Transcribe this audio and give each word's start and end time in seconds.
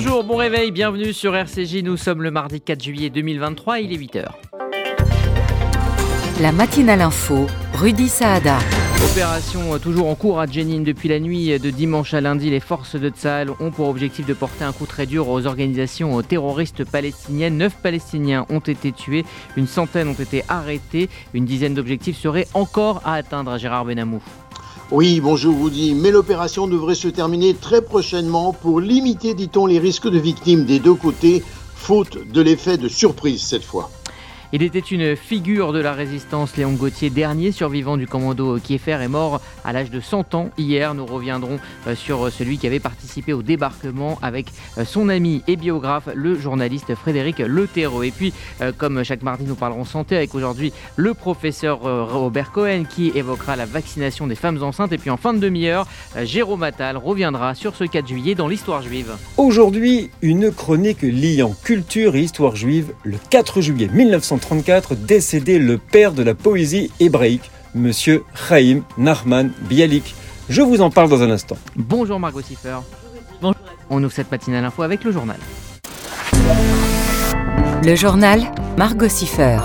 Bonjour, 0.00 0.22
bon 0.22 0.36
réveil, 0.36 0.70
bienvenue 0.70 1.12
sur 1.12 1.34
RCJ. 1.34 1.82
Nous 1.82 1.96
sommes 1.96 2.22
le 2.22 2.30
mardi 2.30 2.60
4 2.60 2.80
juillet 2.80 3.10
2023, 3.10 3.80
il 3.80 3.92
est 3.92 3.96
8h. 3.96 4.26
La 6.40 6.52
matinale 6.52 7.00
info, 7.00 7.48
Rudy 7.74 8.08
Saada. 8.08 8.58
Opération 9.10 9.74
euh, 9.74 9.78
toujours 9.78 10.06
en 10.06 10.14
cours 10.14 10.38
à 10.38 10.46
Jenin. 10.46 10.82
Depuis 10.82 11.08
la 11.08 11.18
nuit 11.18 11.58
de 11.58 11.70
dimanche 11.70 12.14
à 12.14 12.20
lundi, 12.20 12.48
les 12.48 12.60
forces 12.60 12.94
de 12.94 13.08
Tsahal 13.08 13.50
ont 13.58 13.72
pour 13.72 13.88
objectif 13.88 14.24
de 14.24 14.34
porter 14.34 14.62
un 14.62 14.72
coup 14.72 14.86
très 14.86 15.04
dur 15.04 15.28
aux 15.28 15.46
organisations 15.46 16.22
terroristes 16.22 16.84
palestiniennes. 16.84 17.58
Neuf 17.58 17.74
Palestiniens 17.82 18.46
ont 18.50 18.60
été 18.60 18.92
tués, 18.92 19.24
une 19.56 19.66
centaine 19.66 20.06
ont 20.06 20.12
été 20.12 20.44
arrêtés. 20.48 21.08
Une 21.34 21.44
dizaine 21.44 21.74
d'objectifs 21.74 22.18
seraient 22.18 22.46
encore 22.54 23.02
à 23.04 23.14
atteindre 23.14 23.50
à 23.50 23.58
Gérard 23.58 23.84
Benamou. 23.84 24.22
Oui, 24.90 25.20
bonjour 25.20 25.54
Woody, 25.54 25.92
mais 25.94 26.10
l'opération 26.10 26.66
devrait 26.66 26.94
se 26.94 27.08
terminer 27.08 27.52
très 27.52 27.82
prochainement 27.82 28.54
pour 28.54 28.80
limiter, 28.80 29.34
dit-on, 29.34 29.66
les 29.66 29.78
risques 29.78 30.08
de 30.08 30.18
victimes 30.18 30.64
des 30.64 30.78
deux 30.78 30.94
côtés, 30.94 31.44
faute 31.76 32.16
de 32.32 32.40
l'effet 32.40 32.78
de 32.78 32.88
surprise 32.88 33.42
cette 33.42 33.64
fois. 33.64 33.90
Il 34.54 34.62
était 34.62 34.78
une 34.78 35.14
figure 35.14 35.74
de 35.74 35.78
la 35.78 35.92
résistance. 35.92 36.56
Léon 36.56 36.72
Gauthier, 36.72 37.10
dernier 37.10 37.52
survivant 37.52 37.98
du 37.98 38.06
commando 38.06 38.58
Kieffer, 38.58 39.02
est 39.02 39.08
mort 39.08 39.42
à 39.62 39.74
l'âge 39.74 39.90
de 39.90 40.00
100 40.00 40.34
ans. 40.34 40.48
Hier, 40.56 40.94
nous 40.94 41.04
reviendrons 41.04 41.58
euh, 41.86 41.94
sur 41.94 42.32
celui 42.32 42.56
qui 42.56 42.66
avait 42.66 42.80
participé 42.80 43.34
au 43.34 43.42
débarquement 43.42 44.18
avec 44.22 44.46
euh, 44.78 44.86
son 44.86 45.10
ami 45.10 45.42
et 45.48 45.56
biographe, 45.56 46.08
le 46.14 46.34
journaliste 46.34 46.94
Frédéric 46.94 47.40
Leterreau. 47.40 48.02
Et 48.02 48.10
puis, 48.10 48.32
euh, 48.62 48.72
comme 48.74 49.04
chaque 49.04 49.22
mardi, 49.22 49.44
nous 49.44 49.54
parlerons 49.54 49.84
santé 49.84 50.16
avec 50.16 50.34
aujourd'hui 50.34 50.72
le 50.96 51.12
professeur 51.12 51.80
Robert 51.80 52.50
Cohen 52.50 52.84
qui 52.88 53.12
évoquera 53.14 53.54
la 53.54 53.66
vaccination 53.66 54.26
des 54.26 54.34
femmes 54.34 54.62
enceintes. 54.62 54.92
Et 54.92 54.98
puis, 54.98 55.10
en 55.10 55.18
fin 55.18 55.34
de 55.34 55.40
demi-heure, 55.40 55.86
Jérôme 56.22 56.62
Attal 56.62 56.96
reviendra 56.96 57.54
sur 57.54 57.76
ce 57.76 57.84
4 57.84 58.08
juillet 58.08 58.34
dans 58.34 58.48
l'histoire 58.48 58.80
juive. 58.80 59.12
Aujourd'hui, 59.36 60.08
une 60.22 60.50
chronique 60.50 61.02
liant 61.02 61.54
culture 61.64 62.16
et 62.16 62.22
histoire 62.22 62.56
juive 62.56 62.94
le 63.04 63.18
4 63.28 63.60
juillet 63.60 63.90
1900 63.92 64.37
décédé 65.06 65.58
le 65.58 65.78
père 65.78 66.12
de 66.12 66.22
la 66.22 66.34
poésie 66.34 66.90
hébraïque, 67.00 67.50
monsieur 67.74 68.24
Chaim 68.34 68.82
Nachman 68.96 69.52
Bialik. 69.68 70.14
Je 70.48 70.62
vous 70.62 70.80
en 70.80 70.90
parle 70.90 71.08
dans 71.08 71.22
un 71.22 71.30
instant. 71.30 71.56
Bonjour 71.76 72.18
Margot 72.18 72.40
Siffer. 72.40 72.78
Bonjour. 73.40 73.60
On 73.90 74.02
ouvre 74.02 74.12
cette 74.12 74.30
matinale 74.30 74.64
info 74.64 74.82
avec 74.82 75.04
le 75.04 75.12
journal. 75.12 75.36
Le 77.84 77.94
journal 77.94 78.42
Margot 78.76 79.08
Siffer. 79.08 79.58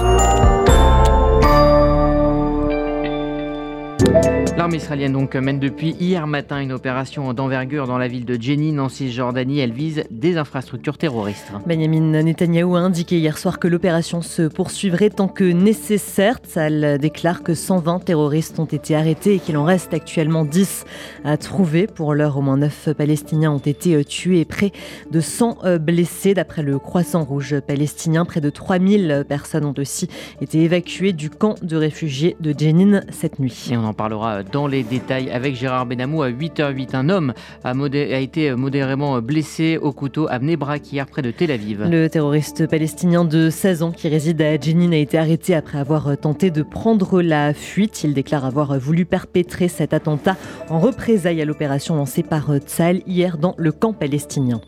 L'armée 4.63 4.77
israélienne 4.77 5.11
donc 5.11 5.35
mène 5.35 5.59
depuis 5.59 5.93
hier 5.99 6.25
matin 6.25 6.61
une 6.61 6.71
opération 6.71 7.33
d'envergure 7.33 7.85
dans 7.85 7.97
la 7.97 8.07
ville 8.07 8.23
de 8.23 8.41
Jenin 8.41 8.79
en 8.79 8.87
Cisjordanie. 8.87 9.59
Elle 9.59 9.73
vise 9.73 10.05
des 10.09 10.37
infrastructures 10.37 10.97
terroristes. 10.97 11.51
Benjamin 11.67 12.23
Netanyahu 12.23 12.77
a 12.77 12.79
indiqué 12.79 13.17
hier 13.17 13.37
soir 13.37 13.59
que 13.59 13.67
l'opération 13.67 14.21
se 14.21 14.43
poursuivrait 14.43 15.09
tant 15.09 15.27
que 15.27 15.43
nécessaire. 15.43 16.39
Elle 16.55 16.97
déclare 16.97 17.43
que 17.43 17.53
120 17.53 18.05
terroristes 18.05 18.57
ont 18.57 18.63
été 18.63 18.95
arrêtés 18.95 19.35
et 19.35 19.39
qu'il 19.39 19.57
en 19.57 19.65
reste 19.65 19.93
actuellement 19.93 20.45
10 20.45 20.85
à 21.25 21.35
trouver. 21.35 21.85
Pour 21.85 22.13
l'heure, 22.13 22.37
au 22.37 22.41
moins 22.41 22.55
9 22.55 22.93
Palestiniens 22.97 23.51
ont 23.51 23.57
été 23.57 24.01
tués 24.05 24.39
et 24.39 24.45
près 24.45 24.71
de 25.11 25.19
100 25.19 25.77
blessés. 25.81 26.35
D'après 26.35 26.63
le 26.63 26.79
Croissant 26.79 27.25
Rouge 27.25 27.59
palestinien, 27.59 28.23
près 28.23 28.39
de 28.39 28.49
3000 28.49 29.25
personnes 29.27 29.65
ont 29.65 29.75
aussi 29.77 30.07
été 30.39 30.61
évacuées 30.61 31.11
du 31.11 31.29
camp 31.29 31.55
de 31.61 31.75
réfugiés 31.75 32.37
de 32.39 32.57
Jenin 32.57 33.01
cette 33.09 33.39
nuit. 33.39 33.67
Et 33.69 33.75
on 33.75 33.83
en 33.83 33.93
parlera 33.93 34.43
dans 34.53 34.67
les 34.67 34.83
détails 34.83 35.31
avec 35.31 35.55
Gérard 35.55 35.87
Benamou 35.87 36.21
à 36.21 36.29
8h08. 36.29 36.95
Un 36.95 37.09
homme 37.09 37.33
a, 37.63 37.73
été 38.19 38.55
modérément 38.55 39.19
blessé 39.19 39.77
au 39.77 39.91
couteau 39.91 40.27
à 40.29 40.37
Bnebrak 40.37 40.93
hier 40.93 41.07
près 41.07 41.23
de 41.23 41.31
Tel 41.31 41.49
Aviv. 41.51 41.83
Le 41.89 42.07
terroriste 42.07 42.67
palestinien 42.67 43.25
de 43.25 43.49
16 43.49 43.83
ans 43.83 43.91
qui 43.91 44.07
réside 44.07 44.41
à 44.43 44.59
Jenin 44.59 44.91
a 44.91 44.97
été 44.97 45.17
arrêté 45.17 45.55
après 45.55 45.79
avoir 45.79 46.15
tenté 46.17 46.51
de 46.51 46.61
prendre 46.61 47.21
la 47.21 47.53
fuite. 47.53 48.03
Il 48.03 48.13
déclare 48.13 48.45
avoir 48.45 48.77
voulu 48.77 49.05
perpétrer 49.05 49.67
cet 49.67 49.91
attentat 49.91 50.37
en 50.69 50.79
représailles 50.79 51.41
à 51.41 51.45
l'opération 51.45 51.95
lancée 51.95 52.23
par 52.23 52.55
Tzal 52.57 53.01
hier 53.07 53.39
dans 53.39 53.55
le 53.57 53.71
camp 53.71 53.93
palestinien. 53.93 54.61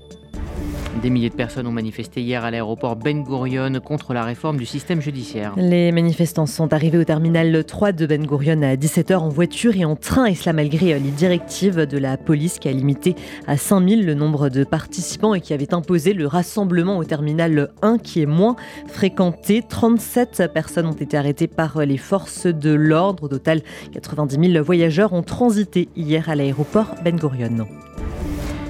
Des 1.02 1.10
milliers 1.10 1.30
de 1.30 1.36
personnes 1.36 1.68
ont 1.68 1.72
manifesté 1.72 2.22
hier 2.22 2.46
à 2.46 2.52
l'aéroport 2.52 2.96
Ben 2.96 3.24
Gurion 3.24 3.80
contre 3.84 4.14
la 4.14 4.24
réforme 4.24 4.58
du 4.58 4.66
système 4.66 5.02
judiciaire. 5.02 5.54
Les 5.58 5.92
manifestants 5.92 6.46
sont 6.46 6.74
arrivés 6.74 6.98
au 6.98 7.04
terminal 7.04 7.64
3 7.64 7.92
de 7.92 8.06
Ben 8.06 8.26
Gurion 8.26 8.62
à 8.62 8.76
17h 8.76 9.16
en 9.18 9.30
voiture 9.30 9.76
et 9.76 9.86
en 9.86 9.96
train, 9.96 10.26
et 10.26 10.36
cela 10.36 10.54
malgré 10.54 10.98
les 10.98 11.12
directives 11.12 11.86
de 11.86 11.98
la 11.98 12.18
police 12.18 12.60
qui 12.60 12.70
a 12.70 12.72
limité 12.72 13.16
à 13.46 13.58
5000 13.58 14.06
le 14.06 14.14
nombre 14.14 14.50
de 14.50 14.64
participants 14.64 15.34
et 15.34 15.42
qui 15.42 15.54
avait 15.54 15.74
imposé 15.74 16.14
le 16.14 16.28
rassemblement 16.28 16.98
au 16.98 17.04
terminal 17.04 17.70
1 17.82 17.98
qui 17.98 18.22
est 18.22 18.26
moins 18.26 18.56
fréquenté. 18.88 19.64
37 19.68 20.50
personnes 20.54 20.88
ont 20.88 20.94
été 20.94 21.18
arrêtées 21.18 21.48
par 21.48 21.86
les 21.86 21.98
forces 21.98 22.48
de 22.48 22.74
l'ordre. 22.74 23.24
Au 23.24 23.28
total, 23.28 23.62
90 23.94 24.54
000 24.54 24.64
voyageurs 24.64 25.14
ont 25.14 25.24
transité 25.24 25.90
hier 25.96 26.30
à 26.30 26.36
l'aéroport 26.36 26.96
Ben 27.04 27.18
Gurion. 27.18 27.68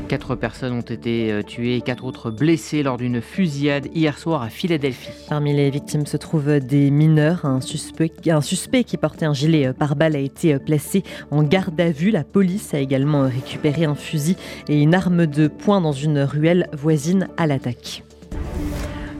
Quatre 0.07 0.35
personnes 0.35 0.73
ont 0.73 0.81
été 0.81 1.31
euh, 1.31 1.41
tuées 1.41 1.77
et 1.77 1.81
quatre 1.81 2.05
autres 2.05 2.29
blessées 2.29 2.83
lors 2.83 2.97
d'une 2.97 3.21
fusillade 3.21 3.87
hier 3.95 4.19
soir 4.19 4.43
à 4.43 4.49
Philadelphie. 4.49 5.09
Parmi 5.29 5.51
les 5.55 5.71
victimes 5.71 6.05
se 6.05 6.15
trouvent 6.15 6.59
des 6.59 6.91
mineurs. 6.91 7.43
Un 7.45 7.59
suspect, 7.59 8.83
qui 8.83 8.97
portait 8.97 9.25
un 9.25 9.33
gilet 9.33 9.65
euh, 9.65 9.73
pare-balles 9.73 10.15
a 10.15 10.19
été 10.19 10.53
euh, 10.53 10.59
placé 10.59 11.03
en 11.31 11.41
garde 11.41 11.79
à 11.81 11.89
vue. 11.89 12.11
La 12.11 12.23
police 12.23 12.75
a 12.75 12.79
également 12.79 13.23
récupéré 13.23 13.85
un 13.85 13.95
fusil 13.95 14.37
et 14.69 14.79
une 14.79 14.93
arme 14.93 15.25
de 15.25 15.47
poing 15.47 15.81
dans 15.81 15.91
une 15.91 16.19
ruelle 16.19 16.69
voisine 16.71 17.27
à 17.37 17.47
l'attaque. 17.47 18.03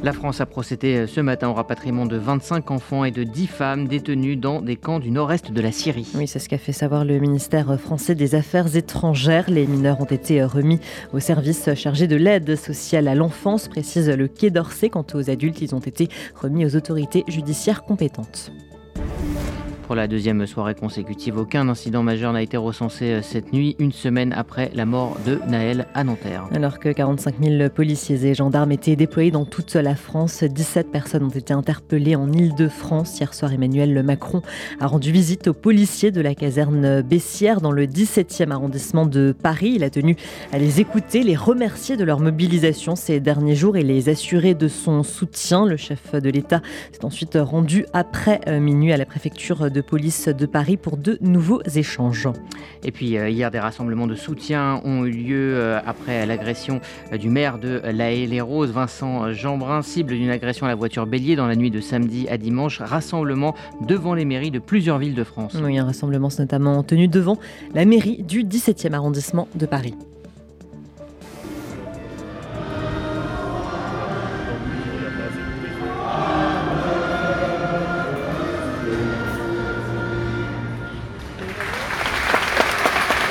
La 0.05 0.13
France 0.13 0.39
a 0.39 0.45
procédé 0.45 0.97
euh, 0.97 1.07
ce 1.07 1.19
matin 1.19 1.49
au 1.49 1.55
rapatriement 1.55 2.05
de 2.05 2.15
25 2.15 2.69
enfants 2.69 3.05
et 3.05 3.09
de 3.09 3.23
10 3.23 3.47
femmes 3.47 3.87
détenues 3.87 4.35
dans 4.35 4.61
des 4.61 4.75
camps 4.75 4.99
du 4.99 5.09
nord-est 5.09 5.51
de 5.51 5.61
la 5.61 5.71
Syrie. 5.71 6.07
Oui, 6.13 6.27
c'est 6.27 6.37
ce 6.37 6.47
qu'a 6.47 6.59
fait 6.59 6.73
savoir 6.73 7.05
le 7.05 7.17
ministère 7.17 7.79
français 7.79 8.13
des 8.13 8.35
Affaires 8.35 8.75
étrangères. 8.75 9.49
Les 9.49 9.65
mineurs 9.65 9.99
ont 10.01 10.05
été 10.05 10.43
remis 10.43 10.79
au 11.11 11.19
service 11.19 11.73
chargé 11.73 12.05
de 12.05 12.17
l'aide 12.17 12.55
sociale 12.55 13.07
à 13.07 13.15
l'enfance, 13.15 13.67
précise 13.67 14.07
le 14.07 14.27
Quai 14.27 14.51
d'Orsay. 14.51 14.89
Quant 14.89 15.07
aux 15.15 15.31
adultes, 15.31 15.63
ils 15.63 15.73
ont 15.73 15.79
été 15.79 16.07
remis 16.35 16.67
aux 16.67 16.75
autorités 16.75 17.23
judiciaires 17.27 17.81
compétentes. 17.81 18.51
Pour 19.85 19.95
la 19.95 20.07
deuxième 20.07 20.47
soirée 20.47 20.73
consécutive, 20.73 21.37
aucun 21.37 21.69
incident 21.69 22.01
majeur 22.01 22.33
n'a 22.33 22.41
été 22.41 22.57
recensé 22.57 23.05
euh, 23.05 23.21
cette 23.21 23.53
nuit, 23.53 23.75
une 23.77 23.91
semaine 23.91 24.33
après 24.33 24.71
la 24.73 24.87
mort 24.87 25.15
de 25.27 25.39
Naël 25.47 25.85
à 25.93 26.03
Nanterre. 26.03 26.49
Alors 26.55 26.79
que 26.79 26.89
45 26.89 27.35
000 27.39 27.69
policiers 27.69 28.25
et 28.25 28.33
gendarmes 28.33 28.71
étaient 28.71 28.95
déployés 28.95 29.29
dans 29.29 29.45
toute 29.45 29.75
la 29.75 29.95
France, 29.95 30.43
17 30.43 30.91
personnes 30.91 31.23
ont 31.23 31.29
été 31.29 31.53
interpellées 31.53 32.15
en 32.15 32.31
Ile-de-France. 32.31 33.19
Hier 33.19 33.31
soir, 33.35 33.53
Emmanuel 33.53 34.01
Macron 34.01 34.41
a 34.79 34.87
rendu 34.87 35.11
visite 35.11 35.49
aux 35.49 35.53
policiers 35.53 36.09
de 36.09 36.21
la 36.21 36.33
caserne 36.33 37.03
Bessières 37.03 37.61
dans 37.61 37.71
le 37.71 37.85
17e 37.85 38.49
arrondissement 38.49 39.05
de 39.05 39.35
Paris. 39.39 39.73
Il 39.75 39.83
a 39.83 39.91
tenu 39.91 40.15
à 40.51 40.57
les 40.57 40.81
écouter, 40.81 41.21
les 41.21 41.35
remercier 41.35 41.95
de 41.95 42.03
leur 42.03 42.19
mobilisation 42.19 42.95
ces 42.95 43.19
derniers 43.19 43.55
jours 43.55 43.77
et 43.77 43.83
les 43.83 44.09
assurer 44.09 44.55
de 44.55 44.67
son 44.67 45.03
soutien. 45.03 45.67
Le 45.67 45.77
chef 45.77 46.15
de 46.15 46.29
l'État 46.31 46.61
s'est 46.91 47.05
ensuite 47.05 47.37
rendu 47.39 47.85
après 47.93 48.41
euh, 48.47 48.59
minuit 48.59 48.91
à 48.91 48.97
la 48.97 49.05
préfecture 49.05 49.69
de 49.74 49.74
police 49.81 50.27
de 50.27 50.45
Paris 50.45 50.77
pour 50.77 50.97
de 50.97 51.17
nouveaux 51.21 51.61
échanges. 51.75 52.27
Et 52.83 52.91
puis 52.91 53.17
euh, 53.17 53.29
hier, 53.29 53.51
des 53.51 53.59
rassemblements 53.59 54.07
de 54.07 54.15
soutien 54.15 54.81
ont 54.83 55.05
eu 55.05 55.11
lieu 55.11 55.55
euh, 55.55 55.79
après 55.85 56.25
l'agression 56.25 56.81
euh, 57.11 57.17
du 57.17 57.29
maire 57.29 57.57
de 57.57 57.81
La 57.83 58.15
les 58.15 58.41
roses 58.41 58.71
Vincent 58.71 59.33
Jeanbrun, 59.33 59.81
cible 59.81 60.13
d'une 60.13 60.29
agression 60.29 60.65
à 60.65 60.69
la 60.69 60.75
voiture 60.75 61.05
bélier 61.05 61.35
dans 61.35 61.47
la 61.47 61.55
nuit 61.55 61.71
de 61.71 61.81
samedi 61.81 62.27
à 62.29 62.37
dimanche. 62.37 62.81
Rassemblement 62.81 63.55
devant 63.87 64.13
les 64.13 64.25
mairies 64.25 64.51
de 64.51 64.59
plusieurs 64.59 64.99
villes 64.99 65.15
de 65.15 65.23
France. 65.23 65.57
Oui, 65.61 65.77
un 65.77 65.85
rassemblement 65.85 66.29
notamment 66.37 66.83
tenu 66.83 67.07
devant 67.07 67.37
la 67.73 67.85
mairie 67.85 68.23
du 68.23 68.43
17e 68.43 68.93
arrondissement 68.93 69.47
de 69.55 69.65
Paris. 69.65 69.95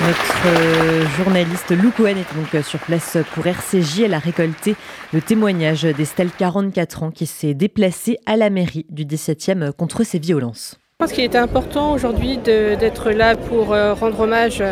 Notre 0.07 0.47
euh, 0.47 1.07
journaliste 1.17 1.71
Lou 1.71 1.91
Cohen 1.91 2.09
était 2.11 2.35
donc 2.35 2.55
euh, 2.55 2.63
sur 2.63 2.79
place 2.79 3.17
pour 3.33 3.47
RCJ. 3.47 4.01
Elle 4.01 4.13
a 4.13 4.19
récolté 4.19 4.77
le 5.15 5.23
témoignage 5.23 5.85
d'Estelle, 5.85 6.29
44 6.37 7.05
ans, 7.05 7.11
qui 7.11 7.25
s'est 7.25 7.55
déplacée 7.55 8.19
à 8.27 8.37
la 8.37 8.51
mairie 8.51 8.85
du 8.91 9.07
17e 9.07 9.73
contre 9.73 10.05
ces 10.05 10.19
violences. 10.19 10.79
Je 11.01 11.07
pense 11.07 11.13
qu'il 11.13 11.25
était 11.25 11.39
important 11.39 11.95
aujourd'hui 11.95 12.37
d'être 12.37 13.13
là 13.13 13.35
pour 13.35 13.73
euh, 13.73 13.95
rendre 13.95 14.21
hommage 14.21 14.63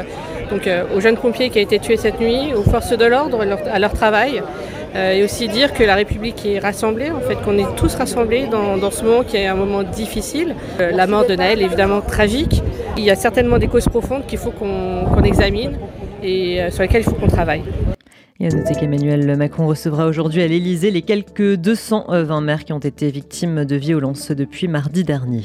aux 0.94 1.00
jeunes 1.00 1.16
pompiers 1.16 1.48
qui 1.48 1.60
ont 1.60 1.62
été 1.62 1.78
tués 1.78 1.96
cette 1.96 2.20
nuit, 2.20 2.52
aux 2.54 2.62
forces 2.62 2.92
de 2.92 3.06
l'ordre, 3.06 3.40
à 3.40 3.78
leur 3.78 3.94
travail. 3.94 4.42
Et 4.94 5.24
aussi 5.24 5.48
dire 5.48 5.72
que 5.72 5.82
la 5.82 5.94
République 5.94 6.44
est 6.44 6.58
rassemblée, 6.58 7.10
en 7.10 7.20
fait, 7.20 7.36
qu'on 7.36 7.56
est 7.58 7.76
tous 7.76 7.94
rassemblés 7.94 8.46
dans, 8.46 8.90
ce 8.90 9.04
moment 9.04 9.22
qui 9.22 9.36
est 9.36 9.46
un 9.46 9.54
moment 9.54 9.82
difficile. 9.82 10.54
la 10.78 11.06
mort 11.06 11.26
de 11.26 11.34
Naël 11.34 11.60
est 11.60 11.64
évidemment 11.64 12.00
tragique, 12.00 12.62
il 12.96 13.04
y 13.04 13.10
a 13.10 13.16
certainement 13.16 13.58
des 13.58 13.68
causes 13.68 13.88
profondes 13.88 14.26
qu'il 14.26 14.38
faut 14.38 14.50
qu'on 14.50 15.22
examine 15.22 15.78
et 16.22 16.60
euh, 16.60 16.70
sur 16.70 16.82
lesquelles 16.82 17.02
il 17.02 17.10
faut 17.10 17.16
qu'on 17.16 17.28
travaille. 17.28 17.62
Et 18.40 18.46
à 18.46 18.50
noter 18.50 18.74
qu'Emmanuel 18.74 19.36
Macron 19.36 19.66
recevra 19.66 20.06
aujourd'hui 20.06 20.42
à 20.42 20.46
l'Elysée 20.46 20.90
les 20.90 21.02
quelques 21.02 21.54
220 21.54 22.40
maires 22.40 22.64
qui 22.64 22.72
ont 22.72 22.78
été 22.78 23.10
victimes 23.10 23.64
de 23.64 23.76
violences 23.76 24.30
depuis 24.30 24.68
mardi 24.68 25.04
dernier. 25.04 25.44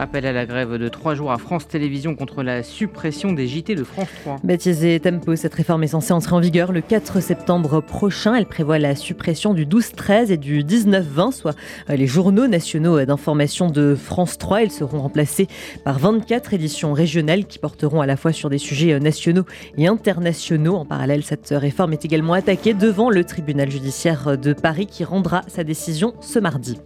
Appel 0.00 0.24
à 0.24 0.32
la 0.32 0.46
grève 0.46 0.78
de 0.78 0.88
trois 0.88 1.14
jours 1.14 1.30
à 1.30 1.36
France 1.36 1.68
Télévisions 1.68 2.16
contre 2.16 2.42
la 2.42 2.62
suppression 2.62 3.34
des 3.34 3.46
JT 3.46 3.74
de 3.74 3.84
France 3.84 4.08
3. 4.22 4.38
Baptisée 4.42 4.98
Tempo, 4.98 5.36
cette 5.36 5.52
réforme 5.52 5.82
est 5.82 5.88
censée 5.88 6.14
entrer 6.14 6.34
en 6.34 6.40
vigueur 6.40 6.72
le 6.72 6.80
4 6.80 7.20
septembre 7.20 7.82
prochain. 7.82 8.34
Elle 8.34 8.46
prévoit 8.46 8.78
la 8.78 8.94
suppression 8.94 9.52
du 9.52 9.66
12-13 9.66 10.32
et 10.32 10.38
du 10.38 10.64
19-20, 10.64 11.32
soit 11.32 11.54
les 11.86 12.06
journaux 12.06 12.46
nationaux 12.46 13.04
d'information 13.04 13.68
de 13.68 13.94
France 13.94 14.38
3. 14.38 14.62
Ils 14.62 14.70
seront 14.70 15.02
remplacés 15.02 15.48
par 15.84 15.98
24 15.98 16.54
éditions 16.54 16.94
régionales 16.94 17.44
qui 17.44 17.58
porteront 17.58 18.00
à 18.00 18.06
la 18.06 18.16
fois 18.16 18.32
sur 18.32 18.48
des 18.48 18.56
sujets 18.56 18.98
nationaux 19.00 19.44
et 19.76 19.86
internationaux. 19.86 20.76
En 20.76 20.86
parallèle, 20.86 21.24
cette 21.24 21.50
réforme 21.50 21.92
est 21.92 22.06
également 22.06 22.32
attaquée 22.32 22.72
devant 22.72 23.10
le 23.10 23.22
tribunal 23.24 23.70
judiciaire 23.70 24.38
de 24.38 24.54
Paris 24.54 24.86
qui 24.86 25.04
rendra 25.04 25.42
sa 25.46 25.62
décision 25.62 26.14
ce 26.22 26.38
mardi. 26.38 26.78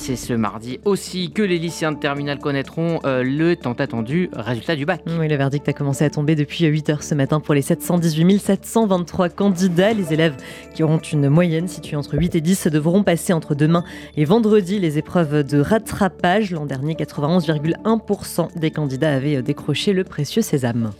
C'est 0.00 0.14
ce 0.14 0.32
mardi 0.32 0.78
aussi 0.84 1.32
que 1.32 1.42
les 1.42 1.58
lycéens 1.58 1.90
de 1.90 1.98
terminale 1.98 2.38
connaîtront 2.38 3.00
euh, 3.04 3.24
le 3.24 3.56
tant 3.56 3.72
attendu 3.72 4.30
résultat 4.32 4.76
du 4.76 4.86
bac. 4.86 5.02
Oui, 5.18 5.28
le 5.28 5.36
verdict 5.36 5.68
a 5.68 5.72
commencé 5.72 6.04
à 6.04 6.08
tomber 6.08 6.36
depuis 6.36 6.64
8 6.64 6.90
heures 6.90 7.02
ce 7.02 7.16
matin 7.16 7.40
pour 7.40 7.52
les 7.52 7.62
718 7.62 8.38
723 8.38 9.28
candidats. 9.28 9.92
Les 9.92 10.14
élèves 10.14 10.36
qui 10.72 10.84
auront 10.84 10.98
une 10.98 11.28
moyenne 11.28 11.66
située 11.66 11.96
entre 11.96 12.16
8 12.16 12.36
et 12.36 12.40
10 12.40 12.68
devront 12.68 13.02
passer 13.02 13.32
entre 13.32 13.56
demain 13.56 13.84
et 14.16 14.24
vendredi 14.24 14.78
les 14.78 14.98
épreuves 14.98 15.42
de 15.42 15.60
rattrapage. 15.60 16.52
L'an 16.52 16.64
dernier, 16.64 16.94
91,1% 16.94 18.56
des 18.56 18.70
candidats 18.70 19.12
avaient 19.12 19.42
décroché 19.42 19.92
le 19.92 20.04
précieux 20.04 20.42
sésame. 20.42 20.92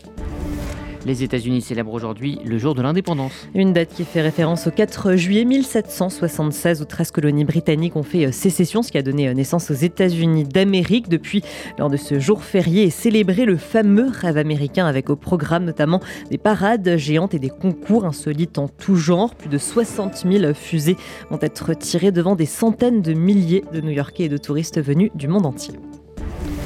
Les 1.05 1.23
États-Unis 1.23 1.61
célèbrent 1.61 1.93
aujourd'hui 1.93 2.39
le 2.43 2.57
jour 2.57 2.75
de 2.75 2.81
l'indépendance. 2.81 3.31
Une 3.55 3.73
date 3.73 3.93
qui 3.93 4.03
fait 4.03 4.21
référence 4.21 4.67
au 4.67 4.71
4 4.71 5.15
juillet 5.15 5.45
1776 5.45 6.81
où 6.81 6.85
13 6.85 7.11
colonies 7.11 7.45
britanniques 7.45 7.95
ont 7.95 8.03
fait 8.03 8.25
euh, 8.25 8.31
sécession, 8.31 8.83
ce 8.83 8.91
qui 8.91 8.97
a 8.97 9.01
donné 9.01 9.29
euh, 9.29 9.33
naissance 9.33 9.71
aux 9.71 9.75
États-Unis 9.75 10.43
d'Amérique. 10.43 11.07
Depuis, 11.07 11.43
lors 11.77 11.89
de 11.89 11.97
ce 11.97 12.19
jour 12.19 12.43
férié 12.43 12.83
est 12.83 12.89
célébré 12.89 13.45
le 13.45 13.57
fameux 13.57 14.09
rêve 14.09 14.37
américain 14.37 14.85
avec 14.85 15.09
au 15.09 15.15
programme 15.15 15.63
notamment 15.63 16.01
des 16.29 16.37
parades 16.37 16.97
géantes 16.97 17.33
et 17.33 17.39
des 17.39 17.49
concours 17.49 18.05
insolites 18.05 18.57
en 18.57 18.67
tout 18.67 18.95
genre. 18.95 19.35
Plus 19.35 19.49
de 19.49 19.57
60 19.57 20.25
000 20.29 20.53
fusées 20.53 20.97
vont 21.29 21.39
être 21.41 21.73
tirées 21.73 22.11
devant 22.11 22.35
des 22.35 22.45
centaines 22.45 23.01
de 23.01 23.13
milliers 23.13 23.63
de 23.73 23.81
New-Yorkais 23.81 24.25
et 24.25 24.29
de 24.29 24.37
touristes 24.37 24.81
venus 24.81 25.11
du 25.15 25.27
monde 25.27 25.45
entier. 25.45 25.73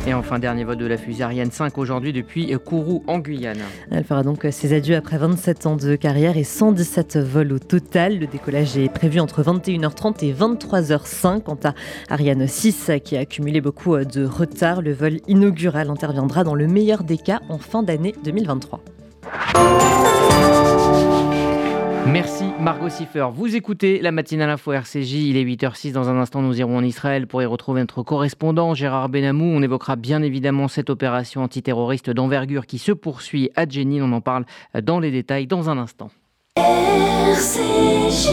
Et 0.05 0.13
enfin, 0.13 0.37
dernier 0.37 0.65
vol 0.65 0.75
de 0.75 0.85
la 0.85 0.97
fusée 0.97 1.23
Ariane 1.23 1.51
5 1.51 1.77
aujourd'hui 1.77 2.11
depuis 2.11 2.53
Kourou 2.65 3.03
en 3.07 3.19
Guyane. 3.19 3.59
Elle 3.89 4.03
fera 4.03 4.21
donc 4.21 4.45
ses 4.51 4.75
adieux 4.75 4.97
après 4.97 5.17
27 5.17 5.65
ans 5.65 5.75
de 5.77 5.95
carrière 5.95 6.35
et 6.35 6.43
117 6.43 7.17
vols 7.17 7.53
au 7.53 7.59
total. 7.59 8.19
Le 8.19 8.27
décollage 8.27 8.77
est 8.77 8.89
prévu 8.89 9.21
entre 9.21 9.43
21h30 9.43 10.25
et 10.25 10.33
23h05. 10.33 11.43
Quant 11.43 11.59
à 11.63 11.73
Ariane 12.09 12.47
6 12.47 12.91
qui 13.03 13.15
a 13.15 13.21
accumulé 13.21 13.61
beaucoup 13.61 13.95
de 13.97 14.25
retard, 14.25 14.81
le 14.81 14.91
vol 14.91 15.19
inaugural 15.29 15.89
interviendra 15.89 16.43
dans 16.43 16.55
le 16.55 16.67
meilleur 16.67 17.03
des 17.03 17.17
cas 17.17 17.39
en 17.47 17.57
fin 17.57 17.81
d'année 17.81 18.13
2023. 18.25 18.81
Merci 22.07 22.45
Margot 22.59 22.89
Siffer. 22.89 23.27
Vous 23.33 23.55
écoutez 23.55 24.01
la 24.01 24.11
matinale 24.11 24.49
info 24.49 24.73
RCJ, 24.73 25.13
il 25.13 25.37
est 25.37 25.45
8h06. 25.45 25.93
Dans 25.93 26.09
un 26.09 26.19
instant, 26.19 26.41
nous 26.41 26.59
irons 26.59 26.77
en 26.77 26.83
Israël 26.83 27.27
pour 27.27 27.41
y 27.41 27.45
retrouver 27.45 27.81
notre 27.81 28.03
correspondant 28.03 28.73
Gérard 28.73 29.09
Benamou. 29.09 29.45
On 29.45 29.61
évoquera 29.61 29.95
bien 29.95 30.21
évidemment 30.21 30.67
cette 30.67 30.89
opération 30.89 31.41
antiterroriste 31.41 32.09
d'envergure 32.09 32.65
qui 32.65 32.77
se 32.77 32.91
poursuit 32.91 33.49
à 33.55 33.67
Jenin. 33.67 34.03
On 34.03 34.11
en 34.11 34.21
parle 34.21 34.45
dans 34.81 34.99
les 34.99 35.11
détails 35.11 35.47
dans 35.47 35.69
un 35.69 35.77
instant. 35.77 36.09
RCJ. 36.57 38.29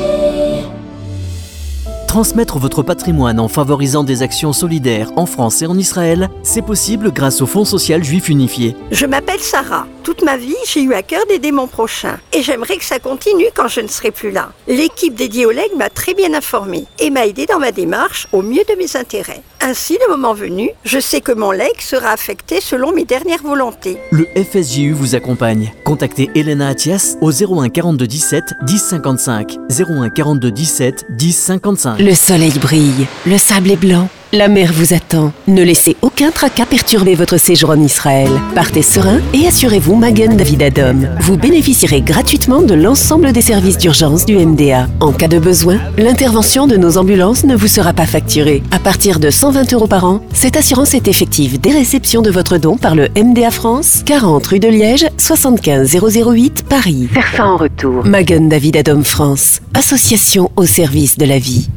Transmettre 2.10 2.58
votre 2.58 2.82
patrimoine 2.82 3.38
en 3.38 3.46
favorisant 3.46 4.02
des 4.02 4.22
actions 4.22 4.52
solidaires 4.52 5.12
en 5.14 5.26
France 5.26 5.62
et 5.62 5.66
en 5.66 5.78
Israël, 5.78 6.28
c'est 6.42 6.60
possible 6.60 7.12
grâce 7.12 7.40
au 7.40 7.46
Fonds 7.46 7.64
social 7.64 8.02
juif 8.02 8.28
unifié. 8.28 8.74
Je 8.90 9.06
m'appelle 9.06 9.38
Sarah. 9.38 9.86
Toute 10.02 10.24
ma 10.24 10.36
vie, 10.36 10.56
j'ai 10.66 10.82
eu 10.82 10.92
à 10.92 11.02
cœur 11.02 11.24
d'aider 11.28 11.52
mon 11.52 11.68
prochain. 11.68 12.18
Et 12.32 12.42
j'aimerais 12.42 12.78
que 12.78 12.84
ça 12.84 12.98
continue 12.98 13.44
quand 13.54 13.68
je 13.68 13.80
ne 13.80 13.86
serai 13.86 14.10
plus 14.10 14.32
là. 14.32 14.50
L'équipe 14.66 15.14
dédiée 15.14 15.46
au 15.46 15.52
legs 15.52 15.76
m'a 15.76 15.88
très 15.88 16.14
bien 16.14 16.34
informée 16.34 16.86
et 16.98 17.10
m'a 17.10 17.28
aidé 17.28 17.46
dans 17.46 17.60
ma 17.60 17.70
démarche 17.70 18.26
au 18.32 18.42
mieux 18.42 18.64
de 18.68 18.74
mes 18.76 18.96
intérêts. 18.96 19.42
Ainsi, 19.60 19.96
le 20.04 20.10
moment 20.10 20.34
venu, 20.34 20.70
je 20.84 20.98
sais 20.98 21.20
que 21.20 21.30
mon 21.30 21.52
leg 21.52 21.78
sera 21.78 22.10
affecté 22.10 22.60
selon 22.60 22.92
mes 22.92 23.04
dernières 23.04 23.42
volontés. 23.42 23.98
Le 24.10 24.26
FSJU 24.34 24.92
vous 24.92 25.14
accompagne. 25.14 25.72
Contactez 25.84 26.28
Elena 26.34 26.68
Atias 26.68 27.18
au 27.20 27.30
01 27.30 27.68
42 27.68 28.06
17 28.06 28.54
10 28.62 28.78
55. 28.78 29.58
01 29.70 30.08
42 30.08 30.50
17 30.50 31.06
10 31.10 31.32
55. 31.32 31.99
Le 32.02 32.14
soleil 32.14 32.58
brille, 32.58 33.06
le 33.26 33.36
sable 33.36 33.72
est 33.72 33.76
blanc. 33.76 34.08
La 34.32 34.48
mer 34.48 34.72
vous 34.72 34.94
attend. 34.94 35.32
Ne 35.48 35.62
laissez 35.62 35.96
aucun 36.02 36.30
tracas 36.30 36.64
perturber 36.64 37.14
votre 37.16 37.36
séjour 37.36 37.70
en 37.70 37.80
Israël. 37.82 38.30
Partez 38.54 38.80
serein 38.80 39.18
et 39.34 39.46
assurez-vous 39.46 39.96
Magen 39.96 40.36
David 40.36 40.62
Adom. 40.62 41.08
Vous 41.18 41.36
bénéficierez 41.36 42.00
gratuitement 42.00 42.62
de 42.62 42.72
l'ensemble 42.72 43.32
des 43.32 43.42
services 43.42 43.76
d'urgence 43.76 44.24
du 44.24 44.36
MDA. 44.36 44.86
En 45.00 45.12
cas 45.12 45.26
de 45.28 45.38
besoin, 45.40 45.78
l'intervention 45.98 46.66
de 46.66 46.76
nos 46.76 46.96
ambulances 46.96 47.42
ne 47.44 47.56
vous 47.56 47.66
sera 47.66 47.92
pas 47.92 48.06
facturée. 48.06 48.62
À 48.70 48.78
partir 48.78 49.18
de 49.18 49.28
120 49.28 49.72
euros 49.74 49.88
par 49.88 50.04
an, 50.04 50.22
cette 50.32 50.56
assurance 50.56 50.94
est 50.94 51.08
effective 51.08 51.60
dès 51.60 51.72
réception 51.72 52.22
de 52.22 52.30
votre 52.30 52.56
don 52.56 52.76
par 52.78 52.94
le 52.94 53.08
MDA 53.16 53.50
France, 53.50 54.02
40 54.06 54.46
rue 54.46 54.60
de 54.60 54.68
Liège, 54.68 55.06
75 55.18 55.98
008 56.24 56.64
Paris. 56.68 57.08
Faire 57.12 57.32
ça 57.36 57.46
en 57.46 57.56
retour. 57.56 58.06
Magen 58.06 58.48
David 58.48 58.76
Adom 58.76 59.02
France, 59.02 59.60
association 59.74 60.52
au 60.54 60.66
service 60.66 61.18
de 61.18 61.26
la 61.26 61.40
vie. 61.40 61.68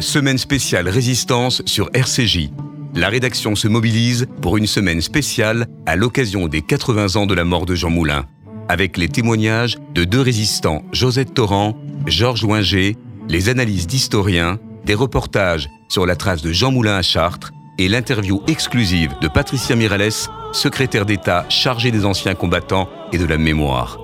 Semaine 0.00 0.38
spéciale 0.38 0.88
résistance 0.88 1.60
sur 1.66 1.90
RCJ. 1.92 2.48
La 2.94 3.10
rédaction 3.10 3.54
se 3.54 3.68
mobilise 3.68 4.26
pour 4.40 4.56
une 4.56 4.66
semaine 4.66 5.02
spéciale 5.02 5.66
à 5.84 5.94
l'occasion 5.94 6.48
des 6.48 6.62
80 6.62 7.16
ans 7.16 7.26
de 7.26 7.34
la 7.34 7.44
mort 7.44 7.66
de 7.66 7.74
Jean 7.74 7.90
Moulin, 7.90 8.24
avec 8.70 8.96
les 8.96 9.10
témoignages 9.10 9.76
de 9.94 10.04
deux 10.04 10.22
résistants, 10.22 10.82
Josette 10.92 11.34
Torrent, 11.34 11.76
Georges 12.06 12.44
Winger, 12.44 12.96
les 13.28 13.50
analyses 13.50 13.86
d'historiens, 13.86 14.58
des 14.86 14.94
reportages 14.94 15.68
sur 15.90 16.06
la 16.06 16.16
trace 16.16 16.40
de 16.40 16.50
Jean 16.50 16.72
Moulin 16.72 16.96
à 16.96 17.02
Chartres 17.02 17.52
et 17.76 17.88
l'interview 17.88 18.42
exclusive 18.48 19.12
de 19.20 19.28
Patricia 19.28 19.76
Mirales, 19.76 20.28
secrétaire 20.52 21.04
d'État 21.04 21.44
chargée 21.50 21.90
des 21.90 22.06
anciens 22.06 22.34
combattants 22.34 22.88
et 23.12 23.18
de 23.18 23.26
la 23.26 23.36
mémoire. 23.36 23.98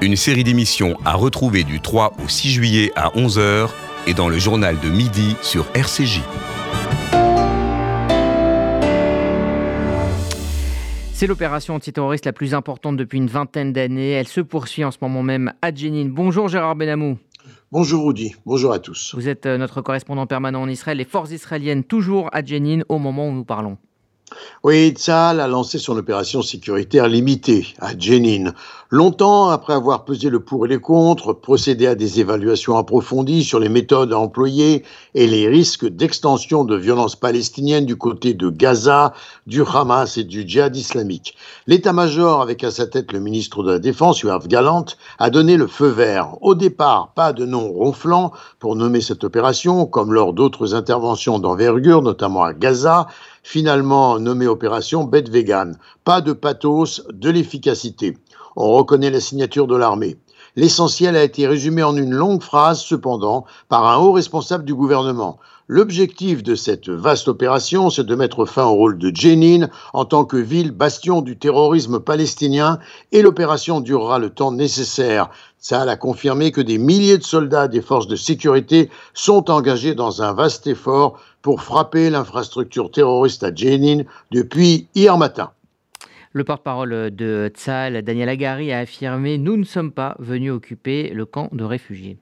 Une 0.00 0.16
série 0.16 0.44
d'émissions 0.44 0.96
à 1.04 1.14
retrouver 1.14 1.64
du 1.64 1.80
3 1.80 2.12
au 2.24 2.28
6 2.28 2.50
juillet 2.50 2.92
à 2.94 3.08
11h 3.08 3.68
et 4.06 4.14
dans 4.14 4.28
le 4.28 4.38
journal 4.38 4.78
de 4.80 4.88
midi 4.88 5.36
sur 5.42 5.66
RCJ. 5.74 6.20
C'est 11.12 11.26
l'opération 11.26 11.74
antiterroriste 11.74 12.24
la 12.24 12.32
plus 12.32 12.54
importante 12.54 12.96
depuis 12.96 13.18
une 13.18 13.26
vingtaine 13.26 13.74
d'années. 13.74 14.12
Elle 14.12 14.26
se 14.26 14.40
poursuit 14.40 14.84
en 14.84 14.90
ce 14.90 14.96
moment 15.02 15.22
même 15.22 15.52
à 15.60 15.74
Jenin. 15.74 16.08
Bonjour 16.08 16.48
Gérard 16.48 16.76
Benamou. 16.76 17.18
Bonjour 17.72 18.06
Rudy, 18.06 18.34
bonjour 18.46 18.72
à 18.72 18.78
tous. 18.78 19.14
Vous 19.14 19.28
êtes 19.28 19.46
euh, 19.46 19.58
notre 19.58 19.82
correspondant 19.82 20.26
permanent 20.26 20.62
en 20.62 20.68
Israël. 20.68 20.98
Les 20.98 21.04
forces 21.04 21.30
israéliennes 21.30 21.84
toujours 21.84 22.28
à 22.32 22.44
Jenin 22.44 22.80
au 22.88 22.98
moment 22.98 23.28
où 23.28 23.32
nous 23.32 23.44
parlons. 23.44 23.76
Oui, 24.62 24.90
Tzal 24.90 25.40
a 25.40 25.48
lancé 25.48 25.78
son 25.78 25.96
opération 25.96 26.42
sécuritaire 26.42 27.08
limitée 27.08 27.66
à 27.80 27.98
Jenin. 27.98 28.52
Longtemps 28.92 29.48
après 29.48 29.72
avoir 29.72 30.04
pesé 30.04 30.30
le 30.30 30.40
pour 30.40 30.66
et 30.66 30.68
les 30.68 30.80
contre, 30.80 31.32
procédé 31.32 31.86
à 31.86 31.94
des 31.94 32.18
évaluations 32.18 32.76
approfondies 32.76 33.44
sur 33.44 33.60
les 33.60 33.68
méthodes 33.68 34.12
à 34.12 34.18
employer 34.18 34.84
et 35.14 35.28
les 35.28 35.48
risques 35.48 35.86
d'extension 35.86 36.64
de 36.64 36.76
violences 36.76 37.14
palestiniennes 37.14 37.86
du 37.86 37.96
côté 37.96 38.34
de 38.34 38.50
Gaza, 38.50 39.14
du 39.46 39.62
Hamas 39.62 40.18
et 40.18 40.24
du 40.24 40.46
djihad 40.46 40.76
islamique. 40.76 41.36
L'état-major, 41.68 42.42
avec 42.42 42.64
à 42.64 42.72
sa 42.72 42.86
tête 42.86 43.12
le 43.12 43.20
ministre 43.20 43.62
de 43.62 43.70
la 43.70 43.78
Défense, 43.78 44.20
Yoav 44.20 44.48
Galant, 44.48 44.86
a 45.20 45.30
donné 45.30 45.56
le 45.56 45.68
feu 45.68 45.86
vert. 45.86 46.36
Au 46.40 46.56
départ, 46.56 47.12
pas 47.14 47.32
de 47.32 47.46
nom 47.46 47.70
ronflant 47.70 48.32
pour 48.58 48.74
nommer 48.74 49.00
cette 49.00 49.22
opération, 49.22 49.86
comme 49.86 50.12
lors 50.12 50.32
d'autres 50.32 50.74
interventions 50.74 51.38
d'envergure, 51.38 52.02
notamment 52.02 52.42
à 52.42 52.52
Gaza, 52.52 53.06
finalement 53.42 54.18
nommée 54.18 54.46
opération 54.46 55.04
Bête 55.04 55.28
Vegan. 55.28 55.78
Pas 56.04 56.20
de 56.20 56.32
pathos, 56.32 57.02
de 57.10 57.30
l'efficacité. 57.30 58.18
On 58.56 58.72
reconnaît 58.72 59.10
la 59.10 59.20
signature 59.20 59.66
de 59.66 59.76
l'armée. 59.76 60.18
L'essentiel 60.56 61.16
a 61.16 61.22
été 61.22 61.46
résumé 61.46 61.82
en 61.82 61.96
une 61.96 62.12
longue 62.12 62.42
phrase, 62.42 62.80
cependant, 62.80 63.44
par 63.68 63.86
un 63.86 63.98
haut 63.98 64.12
responsable 64.12 64.64
du 64.64 64.74
gouvernement. 64.74 65.38
L'objectif 65.72 66.42
de 66.42 66.56
cette 66.56 66.88
vaste 66.88 67.28
opération, 67.28 67.90
c'est 67.90 68.02
de 68.02 68.16
mettre 68.16 68.44
fin 68.44 68.64
au 68.64 68.74
rôle 68.74 68.98
de 68.98 69.14
Jenin 69.14 69.68
en 69.92 70.04
tant 70.04 70.24
que 70.24 70.36
ville 70.36 70.72
bastion 70.72 71.22
du 71.22 71.38
terrorisme 71.38 72.00
palestinien 72.00 72.80
et 73.12 73.22
l'opération 73.22 73.80
durera 73.80 74.18
le 74.18 74.30
temps 74.30 74.50
nécessaire. 74.50 75.30
Ça 75.58 75.82
a 75.82 75.94
confirmé 75.94 76.50
que 76.50 76.60
des 76.60 76.76
milliers 76.76 77.18
de 77.18 77.22
soldats 77.22 77.68
des 77.68 77.82
forces 77.82 78.08
de 78.08 78.16
sécurité 78.16 78.90
sont 79.14 79.48
engagés 79.48 79.94
dans 79.94 80.22
un 80.22 80.32
vaste 80.32 80.66
effort 80.66 81.20
pour 81.40 81.62
frapper 81.62 82.10
l'infrastructure 82.10 82.90
terroriste 82.90 83.44
à 83.44 83.54
Jenin 83.54 84.02
depuis 84.32 84.88
hier 84.96 85.16
matin. 85.18 85.52
Le 86.32 86.42
porte-parole 86.42 87.14
de 87.14 87.48
Tzal, 87.54 88.02
Daniel 88.02 88.28
Agari, 88.28 88.72
a 88.72 88.80
affirmé 88.80 89.38
Nous 89.38 89.56
ne 89.56 89.64
sommes 89.64 89.92
pas 89.92 90.16
venus 90.18 90.50
occuper 90.50 91.10
le 91.10 91.26
camp 91.26 91.48
de 91.52 91.62
réfugiés. 91.62 92.18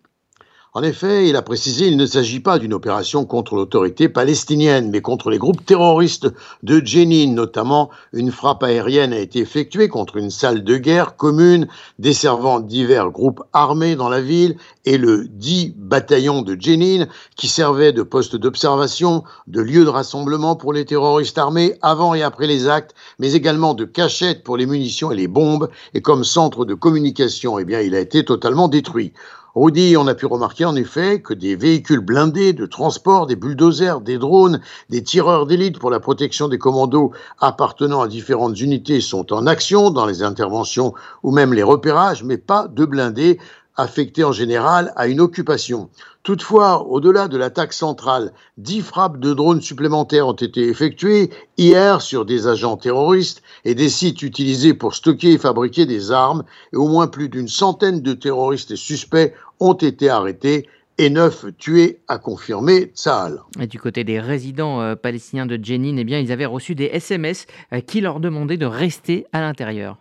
En 0.78 0.84
effet, 0.84 1.28
il 1.28 1.34
a 1.34 1.42
précisé 1.42 1.86
qu'il 1.86 1.96
ne 1.96 2.06
s'agit 2.06 2.38
pas 2.38 2.60
d'une 2.60 2.72
opération 2.72 3.24
contre 3.24 3.56
l'autorité 3.56 4.08
palestinienne, 4.08 4.90
mais 4.90 5.00
contre 5.00 5.28
les 5.28 5.38
groupes 5.38 5.66
terroristes 5.66 6.28
de 6.62 6.80
Jenin. 6.86 7.32
Notamment, 7.32 7.90
une 8.12 8.30
frappe 8.30 8.62
aérienne 8.62 9.12
a 9.12 9.18
été 9.18 9.40
effectuée 9.40 9.88
contre 9.88 10.18
une 10.18 10.30
salle 10.30 10.62
de 10.62 10.76
guerre 10.76 11.16
commune 11.16 11.66
desservant 11.98 12.60
divers 12.60 13.10
groupes 13.10 13.42
armés 13.52 13.96
dans 13.96 14.08
la 14.08 14.20
ville 14.20 14.56
et 14.84 14.98
le 14.98 15.26
10 15.28 15.74
bataillon 15.76 16.42
de 16.42 16.56
Jenin 16.56 17.08
qui 17.34 17.48
servait 17.48 17.92
de 17.92 18.04
poste 18.04 18.36
d'observation, 18.36 19.24
de 19.48 19.60
lieu 19.60 19.84
de 19.84 19.90
rassemblement 19.90 20.54
pour 20.54 20.72
les 20.72 20.84
terroristes 20.84 21.38
armés 21.38 21.74
avant 21.82 22.14
et 22.14 22.22
après 22.22 22.46
les 22.46 22.68
actes, 22.68 22.94
mais 23.18 23.32
également 23.32 23.74
de 23.74 23.84
cachette 23.84 24.44
pour 24.44 24.56
les 24.56 24.66
munitions 24.66 25.10
et 25.10 25.16
les 25.16 25.26
bombes 25.26 25.70
et 25.94 26.02
comme 26.02 26.22
centre 26.22 26.64
de 26.64 26.74
communication. 26.74 27.58
Eh 27.58 27.64
bien, 27.64 27.80
il 27.80 27.96
a 27.96 27.98
été 27.98 28.24
totalement 28.24 28.68
détruit. 28.68 29.12
Rudy, 29.58 29.96
on 29.96 30.06
a 30.06 30.14
pu 30.14 30.26
remarquer 30.26 30.66
en 30.66 30.76
effet 30.76 31.20
que 31.20 31.34
des 31.34 31.56
véhicules 31.56 31.98
blindés 31.98 32.52
de 32.52 32.64
transport, 32.64 33.26
des 33.26 33.34
bulldozers, 33.34 34.00
des 34.00 34.16
drones, 34.16 34.60
des 34.88 35.02
tireurs 35.02 35.46
d'élite 35.46 35.80
pour 35.80 35.90
la 35.90 35.98
protection 35.98 36.46
des 36.46 36.58
commandos 36.58 37.10
appartenant 37.40 38.00
à 38.00 38.06
différentes 38.06 38.60
unités 38.60 39.00
sont 39.00 39.32
en 39.32 39.48
action 39.48 39.90
dans 39.90 40.06
les 40.06 40.22
interventions 40.22 40.94
ou 41.24 41.32
même 41.32 41.52
les 41.52 41.64
repérages, 41.64 42.22
mais 42.22 42.38
pas 42.38 42.68
de 42.68 42.84
blindés 42.84 43.40
affectés 43.78 44.24
en 44.24 44.32
général 44.32 44.92
à 44.96 45.06
une 45.06 45.20
occupation. 45.20 45.88
Toutefois, 46.24 46.86
au-delà 46.86 47.28
de 47.28 47.38
l'attaque 47.38 47.72
centrale, 47.72 48.32
dix 48.58 48.82
frappes 48.82 49.18
de 49.18 49.32
drones 49.32 49.62
supplémentaires 49.62 50.26
ont 50.26 50.32
été 50.32 50.68
effectuées 50.68 51.30
hier 51.56 52.02
sur 52.02 52.26
des 52.26 52.46
agents 52.46 52.76
terroristes 52.76 53.40
et 53.64 53.74
des 53.74 53.88
sites 53.88 54.20
utilisés 54.20 54.74
pour 54.74 54.94
stocker 54.94 55.32
et 55.32 55.38
fabriquer 55.38 55.86
des 55.86 56.12
armes, 56.12 56.44
et 56.74 56.76
au 56.76 56.88
moins 56.88 57.06
plus 57.06 57.30
d'une 57.30 57.48
centaine 57.48 58.02
de 58.02 58.12
terroristes 58.12 58.72
et 58.72 58.76
suspects 58.76 59.32
ont 59.60 59.74
été 59.74 60.10
arrêtés 60.10 60.68
et 60.98 61.10
neuf 61.10 61.46
tués, 61.56 62.00
a 62.08 62.18
confirmé 62.18 62.90
Tsahal. 62.94 63.40
Et 63.60 63.68
du 63.68 63.78
côté 63.78 64.02
des 64.02 64.18
résidents 64.18 64.80
euh, 64.80 64.96
palestiniens 64.96 65.46
de 65.46 65.58
Jenin, 65.62 65.96
eh 65.96 66.04
bien, 66.04 66.18
ils 66.18 66.32
avaient 66.32 66.44
reçu 66.44 66.74
des 66.74 66.86
SMS 66.86 67.46
euh, 67.72 67.80
qui 67.80 68.00
leur 68.00 68.18
demandaient 68.18 68.56
de 68.56 68.66
rester 68.66 69.24
à 69.32 69.40
l'intérieur. 69.40 69.98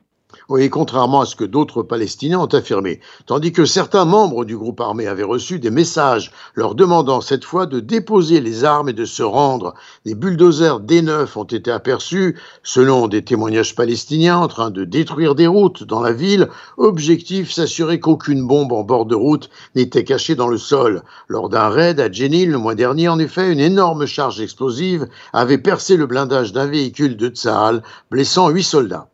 Oui, 0.50 0.70
contrairement 0.70 1.20
à 1.20 1.26
ce 1.26 1.36
que 1.36 1.44
d'autres 1.44 1.84
Palestiniens 1.84 2.40
ont 2.40 2.46
affirmé. 2.46 3.02
Tandis 3.26 3.52
que 3.52 3.66
certains 3.66 4.06
membres 4.06 4.46
du 4.46 4.56
groupe 4.56 4.80
armé 4.80 5.06
avaient 5.06 5.24
reçu 5.24 5.60
des 5.60 5.72
messages 5.72 6.32
leur 6.56 6.74
demandant 6.74 7.20
cette 7.20 7.44
fois 7.44 7.66
de 7.66 7.82
déposer 7.82 8.40
les 8.40 8.64
armes 8.64 8.88
et 8.88 8.94
de 8.94 9.04
se 9.04 9.24
rendre. 9.24 9.74
Des 10.06 10.16
bulldozers 10.16 10.80
D9 10.80 11.38
ont 11.38 11.44
été 11.44 11.70
aperçus, 11.70 12.40
selon 12.64 13.10
des 13.10 13.26
témoignages 13.26 13.76
palestiniens, 13.76 14.38
en 14.38 14.48
train 14.48 14.70
de 14.70 14.86
détruire 14.86 15.36
des 15.36 15.48
routes 15.48 15.84
dans 15.84 16.00
la 16.00 16.14
ville. 16.14 16.48
Objectif, 16.78 17.52
s'assurer 17.52 18.00
qu'aucune 18.00 18.48
bombe 18.48 18.72
en 18.72 18.84
bord 18.84 19.06
de 19.06 19.16
route 19.16 19.50
n'était 19.76 20.06
cachée 20.06 20.36
dans 20.36 20.48
le 20.48 20.58
sol. 20.58 21.04
Lors 21.28 21.50
d'un 21.50 21.68
raid 21.68 22.00
à 22.00 22.10
Jenin 22.10 22.46
le 22.46 22.58
mois 22.58 22.76
dernier, 22.76 23.10
en 23.10 23.20
effet, 23.20 23.52
une 23.52 23.60
énorme 23.60 24.06
charge 24.06 24.40
explosive 24.40 25.10
avait 25.34 25.58
percé 25.58 25.98
le 25.98 26.06
blindage 26.06 26.54
d'un 26.54 26.68
véhicule 26.68 27.18
de 27.18 27.28
Tsahal, 27.28 27.84
blessant 28.10 28.48
huit 28.48 28.64
soldats. 28.64 29.10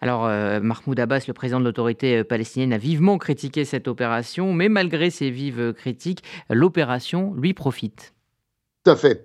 Alors, 0.00 0.26
euh, 0.26 0.60
Mahmoud 0.60 0.98
Abbas, 1.00 1.24
le 1.26 1.34
président 1.34 1.58
de 1.58 1.64
l'autorité 1.64 2.18
euh, 2.18 2.24
palestinienne, 2.24 2.72
a 2.72 2.78
vivement 2.78 3.18
critiqué 3.18 3.64
cette 3.64 3.88
opération, 3.88 4.52
mais 4.52 4.68
malgré 4.68 5.10
ses 5.10 5.30
vives 5.30 5.72
critiques, 5.72 6.22
l'opération 6.50 7.34
lui 7.34 7.52
profite. 7.52 8.14
Tout 8.84 8.92
à 8.92 8.96
fait. 8.96 9.24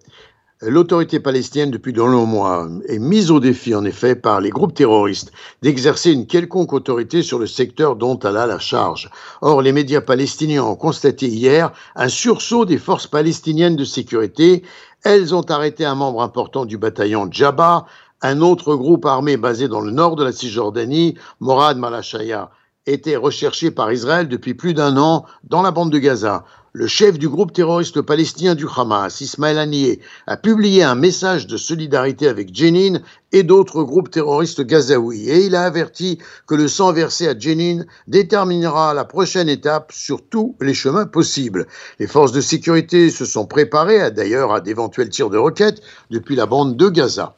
L'autorité 0.66 1.20
palestinienne, 1.20 1.72
depuis 1.72 1.92
de 1.92 2.02
longs 2.02 2.26
mois, 2.26 2.70
est 2.88 3.00
mise 3.00 3.32
au 3.32 3.42
défi, 3.42 3.76
en 3.76 3.84
effet, 3.84 4.16
par 4.16 4.40
les 4.40 4.50
groupes 4.50 4.74
terroristes 4.74 5.34
d'exercer 5.62 6.12
une 6.12 6.26
quelconque 6.26 6.72
autorité 6.72 7.22
sur 7.22 7.38
le 7.38 7.48
secteur 7.48 7.98
dont 7.98 8.18
elle 8.20 8.38
a 8.38 8.48
la 8.48 8.60
charge. 8.60 9.10
Or, 9.42 9.62
les 9.62 9.74
médias 9.74 10.00
palestiniens 10.00 10.64
ont 10.64 10.78
constaté 10.78 11.28
hier 11.28 11.74
un 11.96 12.08
sursaut 12.08 12.64
des 12.64 12.78
forces 12.78 13.08
palestiniennes 13.08 13.76
de 13.76 13.84
sécurité. 13.84 14.64
Elles 15.04 15.36
ont 15.36 15.42
arrêté 15.42 15.84
un 15.84 15.96
membre 15.96 16.22
important 16.22 16.66
du 16.66 16.78
bataillon 16.78 17.28
Djabba, 17.30 17.86
un 18.24 18.40
autre 18.40 18.76
groupe 18.76 19.06
armé 19.06 19.36
basé 19.36 19.68
dans 19.68 19.82
le 19.82 19.92
nord 19.92 20.16
de 20.16 20.24
la 20.24 20.32
Cisjordanie, 20.32 21.16
Morad 21.42 21.78
Malachaya, 21.78 22.50
était 22.86 23.18
recherché 23.18 23.70
par 23.70 23.92
Israël 23.92 24.30
depuis 24.30 24.54
plus 24.54 24.74
d'un 24.74 24.96
an 24.96 25.26
dans 25.44 25.62
la 25.62 25.72
bande 25.72 25.92
de 25.92 26.00
Gaza. 26.00 26.46
Le 26.72 26.88
chef 26.88 27.20
du 27.20 27.28
groupe 27.28 27.52
terroriste 27.52 28.02
palestinien 28.02 28.56
du 28.56 28.66
Hamas, 28.66 29.20
Ismaël 29.20 29.60
Haniyeh, 29.60 30.00
a 30.26 30.38
publié 30.38 30.84
un 30.84 30.96
message 30.96 31.48
de 31.48 31.58
solidarité 31.58 32.30
avec 32.30 32.56
Jenin 32.56 33.00
et 33.34 33.44
d'autres 33.44 33.84
groupes 33.84 34.10
terroristes 34.10 34.62
gazaouis 34.62 35.30
et 35.30 35.46
il 35.46 35.56
a 35.56 35.64
averti 35.64 36.18
que 36.48 36.56
le 36.56 36.70
sang 36.70 36.94
versé 36.94 37.28
à 37.28 37.38
Jenin 37.38 37.84
déterminera 38.08 38.94
la 38.94 39.06
prochaine 39.06 39.50
étape 39.50 39.92
sur 39.92 40.26
tous 40.28 40.56
les 40.62 40.74
chemins 40.74 41.06
possibles. 41.06 41.68
Les 42.00 42.08
forces 42.08 42.32
de 42.32 42.42
sécurité 42.42 43.10
se 43.10 43.26
sont 43.26 43.46
préparées 43.46 44.12
d'ailleurs 44.12 44.54
à 44.54 44.62
d'éventuels 44.62 45.10
tirs 45.10 45.30
de 45.30 45.38
roquettes 45.38 45.82
depuis 46.10 46.38
la 46.38 46.46
bande 46.46 46.78
de 46.78 46.90
Gaza 46.90 47.36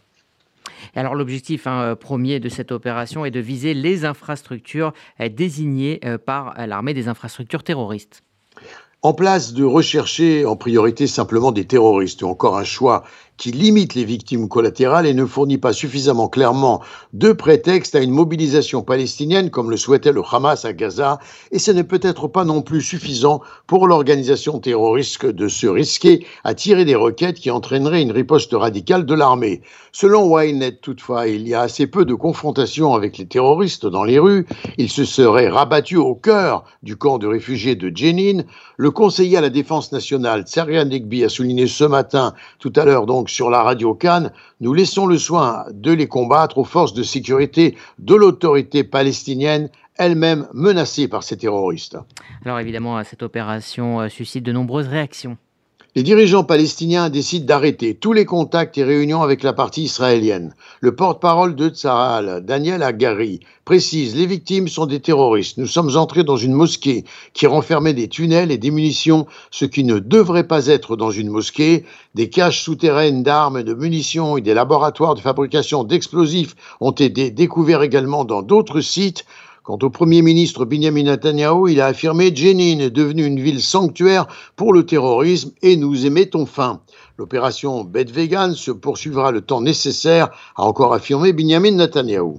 alors 0.95 1.15
l'objectif 1.15 1.67
hein, 1.67 1.81
euh, 1.81 1.95
premier 1.95 2.39
de 2.39 2.49
cette 2.49 2.71
opération 2.71 3.25
est 3.25 3.31
de 3.31 3.39
viser 3.39 3.73
les 3.73 4.05
infrastructures 4.05 4.93
euh, 5.19 5.29
désignées 5.29 5.99
euh, 6.05 6.17
par 6.17 6.53
l'armée 6.67 6.93
des 6.93 7.07
infrastructures 7.07 7.63
terroristes. 7.63 8.23
En 9.01 9.13
place 9.13 9.53
de 9.53 9.63
rechercher 9.63 10.45
en 10.45 10.55
priorité 10.55 11.05
simplement 11.05 11.51
des 11.51 11.65
terroristes, 11.65 12.23
ou 12.23 12.27
encore 12.27 12.57
un 12.57 12.63
choix 12.63 13.03
qui 13.37 13.51
limite 13.51 13.95
les 13.95 14.05
victimes 14.05 14.47
collatérales 14.47 15.05
et 15.05 15.13
ne 15.13 15.25
fournit 15.25 15.57
pas 15.57 15.73
suffisamment 15.73 16.27
clairement 16.27 16.81
de 17.13 17.31
prétexte 17.31 17.95
à 17.95 17.99
une 17.99 18.11
mobilisation 18.11 18.81
palestinienne 18.81 19.49
comme 19.49 19.69
le 19.69 19.77
souhaitait 19.77 20.11
le 20.11 20.21
Hamas 20.29 20.65
à 20.65 20.73
Gaza, 20.73 21.19
et 21.51 21.59
ce 21.59 21.71
n'est 21.71 21.83
peut-être 21.83 22.27
pas 22.27 22.45
non 22.45 22.61
plus 22.61 22.81
suffisant 22.81 23.41
pour 23.67 23.87
l'organisation 23.87 24.59
terroriste 24.59 25.25
de 25.25 25.47
se 25.47 25.67
risquer 25.67 26.25
à 26.43 26.53
tirer 26.53 26.85
des 26.85 26.95
roquettes 26.95 27.39
qui 27.39 27.51
entraîneraient 27.51 28.01
une 28.01 28.11
riposte 28.11 28.53
radicale 28.53 29.05
de 29.05 29.13
l'armée. 29.13 29.61
Selon 29.91 30.39
Ynet, 30.39 30.77
toutefois, 30.81 31.27
il 31.27 31.47
y 31.47 31.53
a 31.53 31.61
assez 31.61 31.87
peu 31.87 32.05
de 32.05 32.13
confrontations 32.13 32.93
avec 32.93 33.17
les 33.17 33.25
terroristes 33.25 33.85
dans 33.85 34.03
les 34.03 34.19
rues, 34.19 34.45
ils 34.77 34.89
se 34.89 35.05
seraient 35.05 35.49
rabattus 35.49 35.97
au 35.97 36.15
cœur 36.15 36.65
du 36.83 36.95
camp 36.97 37.17
de 37.17 37.27
réfugiés 37.27 37.75
de 37.75 37.95
Jenin. 37.95 38.43
Le 38.77 38.91
conseiller 38.91 39.37
à 39.37 39.41
la 39.41 39.49
défense 39.49 39.91
nationale, 39.91 40.43
Tsarian 40.43 40.85
Digby, 40.85 41.23
a 41.23 41.29
souligné 41.29 41.67
ce 41.67 41.83
matin, 41.83 42.33
tout 42.59 42.73
à 42.75 42.85
l'heure 42.85 43.05
donc, 43.05 43.24
sur 43.27 43.49
la 43.49 43.63
radio 43.63 43.93
Cannes, 43.93 44.31
nous 44.59 44.73
laissons 44.73 45.05
le 45.05 45.17
soin 45.17 45.65
de 45.71 45.91
les 45.91 46.07
combattre 46.07 46.57
aux 46.57 46.63
forces 46.63 46.93
de 46.93 47.03
sécurité 47.03 47.77
de 47.99 48.15
l'autorité 48.15 48.83
palestinienne 48.83 49.69
elle-même 49.97 50.47
menacée 50.53 51.07
par 51.07 51.23
ces 51.23 51.37
terroristes. 51.37 51.97
Alors 52.43 52.59
évidemment, 52.59 53.01
cette 53.03 53.23
opération 53.23 54.01
euh, 54.01 54.09
suscite 54.09 54.43
de 54.43 54.51
nombreuses 54.51 54.87
réactions. 54.87 55.37
Les 55.97 56.03
dirigeants 56.03 56.43
palestiniens 56.43 57.09
décident 57.09 57.45
d'arrêter 57.45 57.95
tous 57.95 58.11
les 58.11 58.25
contacts 58.25 58.77
et 58.77 58.83
réunions 58.83 59.21
avec 59.21 59.43
la 59.43 59.53
partie 59.53 59.83
israélienne. 59.83 60.53
Le 60.81 60.93
porte-parole 60.93 61.55
de 61.55 61.69
Tzahal, 61.69 62.43
Daniel 62.43 62.83
Agari, 62.83 63.39
précise 63.63 64.13
Les 64.13 64.25
victimes 64.25 64.67
sont 64.67 64.87
des 64.87 64.99
terroristes. 64.99 65.57
Nous 65.57 65.67
sommes 65.67 65.95
entrés 65.95 66.25
dans 66.25 66.35
une 66.35 66.51
mosquée 66.51 67.05
qui 67.31 67.47
renfermait 67.47 67.93
des 67.93 68.09
tunnels 68.09 68.51
et 68.51 68.57
des 68.57 68.71
munitions, 68.71 69.25
ce 69.51 69.63
qui 69.63 69.85
ne 69.85 69.99
devrait 69.99 70.49
pas 70.49 70.67
être 70.67 70.97
dans 70.97 71.11
une 71.11 71.29
mosquée. 71.29 71.85
Des 72.13 72.29
caches 72.29 72.61
souterraines 72.61 73.23
d'armes, 73.23 73.63
de 73.63 73.73
munitions 73.73 74.35
et 74.35 74.41
des 74.41 74.53
laboratoires 74.53 75.15
de 75.15 75.21
fabrication 75.21 75.85
d'explosifs 75.85 76.57
ont 76.81 76.91
été 76.91 77.31
découverts 77.31 77.83
également 77.83 78.25
dans 78.25 78.41
d'autres 78.41 78.81
sites. 78.81 79.23
Quant 79.65 79.79
au 79.81 79.89
Premier 79.89 80.21
ministre 80.21 80.63
Benjamin 80.63 81.05
Netanyahu, 81.05 81.71
il 81.71 81.81
a 81.81 81.87
affirmé 81.87 82.35
Jenin 82.35 82.77
est 82.77 82.91
devenue 82.91 83.25
une 83.25 83.39
ville 83.39 83.61
sanctuaire 83.61 84.27
pour 84.55 84.73
le 84.73 84.85
terrorisme 84.85 85.53
et 85.63 85.75
nous 85.75 86.05
y 86.05 86.11
mettons 86.11 86.45
fin. 86.45 86.81
L'opération 87.17 87.83
Bedvegan 87.83 88.53
se 88.53 88.69
poursuivra 88.69 89.31
le 89.31 89.41
temps 89.41 89.61
nécessaire, 89.61 90.29
a 90.55 90.61
encore 90.61 90.93
affirmé 90.93 91.33
Benjamin 91.33 91.71
Netanyahu. 91.71 92.35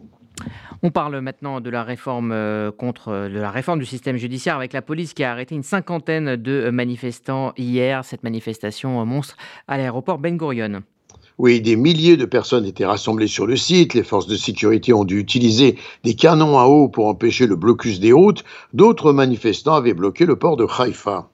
On 0.84 0.92
parle 0.92 1.18
maintenant 1.18 1.60
de 1.60 1.68
la 1.68 1.82
réforme 1.82 2.30
euh, 2.30 2.70
de 2.70 3.38
la 3.40 3.50
réforme 3.50 3.80
du 3.80 3.86
système 3.86 4.18
judiciaire 4.18 4.54
avec 4.54 4.72
la 4.72 4.82
police 4.82 5.12
qui 5.12 5.24
a 5.24 5.32
arrêté 5.32 5.56
une 5.56 5.64
cinquantaine 5.64 6.36
de 6.36 6.70
manifestants 6.70 7.54
hier. 7.56 8.04
Cette 8.04 8.22
manifestation 8.22 9.04
monstre 9.04 9.36
à 9.66 9.78
l'aéroport 9.78 10.18
Ben 10.18 10.36
Gurion. 10.36 10.84
Oui, 11.38 11.60
des 11.60 11.76
milliers 11.76 12.16
de 12.16 12.24
personnes 12.24 12.64
étaient 12.64 12.86
rassemblées 12.86 13.26
sur 13.26 13.46
le 13.46 13.56
site. 13.56 13.92
Les 13.92 14.02
forces 14.02 14.26
de 14.26 14.36
sécurité 14.36 14.94
ont 14.94 15.04
dû 15.04 15.18
utiliser 15.18 15.76
des 16.02 16.14
canons 16.14 16.58
à 16.58 16.64
eau 16.64 16.88
pour 16.88 17.08
empêcher 17.08 17.46
le 17.46 17.56
blocus 17.56 18.00
des 18.00 18.12
routes. 18.12 18.42
D'autres 18.72 19.12
manifestants 19.12 19.74
avaient 19.74 19.92
bloqué 19.92 20.24
le 20.24 20.36
port 20.36 20.56
de 20.56 20.66
Haïfa. 20.66 21.28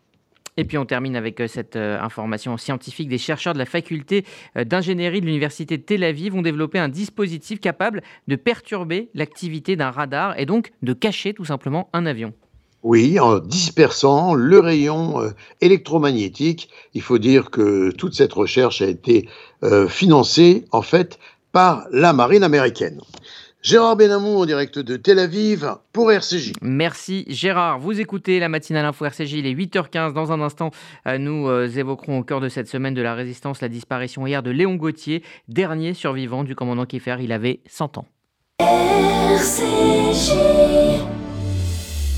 Et 0.56 0.64
puis 0.64 0.76
on 0.76 0.84
termine 0.84 1.16
avec 1.16 1.40
euh, 1.40 1.46
cette 1.46 1.76
euh, 1.76 1.98
information 2.00 2.56
scientifique. 2.56 3.08
Des 3.08 3.18
chercheurs 3.18 3.54
de 3.54 3.58
la 3.58 3.64
faculté 3.64 4.24
euh, 4.56 4.64
d'ingénierie 4.64 5.20
de 5.20 5.26
l'université 5.26 5.78
de 5.78 5.82
Tel 5.82 6.04
Aviv 6.04 6.34
ont 6.34 6.42
développé 6.42 6.78
un 6.78 6.88
dispositif 6.88 7.60
capable 7.60 8.02
de 8.28 8.36
perturber 8.36 9.08
l'activité 9.14 9.76
d'un 9.76 9.90
radar 9.90 10.38
et 10.38 10.46
donc 10.46 10.72
de 10.82 10.92
cacher 10.92 11.32
tout 11.32 11.44
simplement 11.44 11.88
un 11.92 12.06
avion. 12.06 12.34
Oui, 12.82 13.20
en 13.20 13.38
dispersant 13.38 14.34
le 14.34 14.58
rayon 14.58 15.32
électromagnétique. 15.60 16.68
Il 16.94 17.00
faut 17.00 17.18
dire 17.18 17.50
que 17.50 17.92
toute 17.92 18.14
cette 18.14 18.32
recherche 18.32 18.82
a 18.82 18.86
été 18.86 19.28
euh, 19.64 19.88
financée 19.88 20.64
en 20.72 20.82
fait 20.82 21.18
par 21.52 21.86
la 21.92 22.12
marine 22.12 22.42
américaine. 22.42 23.00
Gérard 23.62 23.96
Benamou 23.96 24.38
en 24.38 24.44
direct 24.44 24.80
de 24.80 24.96
Tel 24.96 25.20
Aviv 25.20 25.76
pour 25.92 26.10
RCJ. 26.10 26.54
Merci 26.62 27.24
Gérard. 27.28 27.78
Vous 27.78 28.00
écoutez 28.00 28.40
la 28.40 28.48
matinale 28.48 28.84
info 28.84 29.04
RCJ, 29.04 29.34
il 29.34 29.46
est 29.46 29.54
8h15. 29.54 30.14
Dans 30.14 30.32
un 30.32 30.40
instant, 30.40 30.72
euh, 31.06 31.16
nous 31.16 31.48
euh, 31.48 31.68
évoquerons 31.68 32.18
au 32.18 32.24
cœur 32.24 32.40
de 32.40 32.48
cette 32.48 32.66
semaine 32.66 32.94
de 32.94 33.02
la 33.02 33.14
résistance 33.14 33.60
la 33.60 33.68
disparition 33.68 34.26
hier 34.26 34.42
de 34.42 34.50
Léon 34.50 34.74
Gauthier, 34.74 35.22
dernier 35.46 35.94
survivant 35.94 36.42
du 36.42 36.56
commandant 36.56 36.86
Kiefer. 36.86 37.18
Il 37.20 37.30
avait 37.30 37.60
100 37.66 37.98
ans. 37.98 38.06
RCJ. 38.58 40.32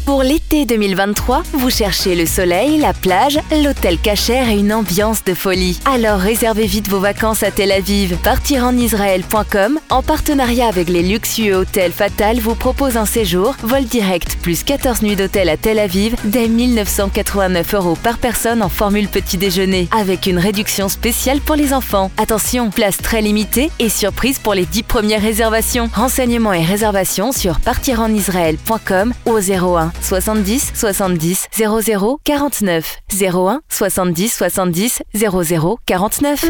Pour 0.07 0.23
l'été 0.23 0.67
2023, 0.67 1.45
vous 1.55 1.71
cherchez 1.71 2.15
le 2.15 2.27
soleil, 2.27 2.77
la 2.77 2.93
plage, 2.93 3.41
l'hôtel 3.51 3.99
cachère 3.99 4.51
et 4.51 4.59
une 4.59 4.71
ambiance 4.71 5.25
de 5.25 5.33
folie. 5.33 5.81
Alors 5.87 6.19
réservez 6.19 6.67
vite 6.67 6.89
vos 6.89 6.99
vacances 6.99 7.43
à 7.43 7.51
Tel 7.51 7.73
Aviv. 7.73 8.19
Partirenisraël.com, 8.19 9.81
en 9.89 10.03
partenariat 10.03 10.69
avec 10.69 10.91
les 10.91 11.03
luxueux 11.03 11.57
hôtels 11.57 11.91
Fatal, 11.93 12.39
vous 12.39 12.55
propose 12.55 12.99
un 12.99 13.07
séjour, 13.07 13.57
vol 13.63 13.85
direct, 13.85 14.37
plus 14.43 14.63
14 14.63 15.01
nuits 15.01 15.17
d'hôtel 15.17 15.49
à 15.49 15.57
Tel 15.57 15.79
Aviv, 15.79 16.17
dès 16.25 16.49
1989 16.49 17.73
euros 17.73 17.97
par 17.97 18.19
personne 18.19 18.63
en 18.63 18.69
formule 18.69 19.09
petit 19.09 19.39
déjeuner, 19.39 19.89
avec 19.91 20.27
une 20.27 20.39
réduction 20.39 20.91
spéciale 20.91 21.41
pour 21.41 21.57
les 21.57 21.73
enfants. 21.73 22.11
Attention, 22.19 22.69
place 22.69 22.99
très 22.99 23.23
limitée 23.23 23.71
et 23.79 23.89
surprise 23.89 24.39
pour 24.39 24.53
les 24.53 24.67
10 24.67 24.83
premières 24.83 25.23
réservations. 25.23 25.89
Renseignements 25.95 26.53
et 26.53 26.63
réservations 26.63 27.33
sur 27.33 27.59
partirenisraël.com 27.59 29.15
au 29.25 29.39
01 29.39 29.94
70 30.01 30.73
70 30.75 31.49
00 31.53 32.21
49 32.25 32.99
01 33.21 33.61
70 33.69 34.35
70 34.35 35.03
00 35.15 35.79
49. 35.87 36.45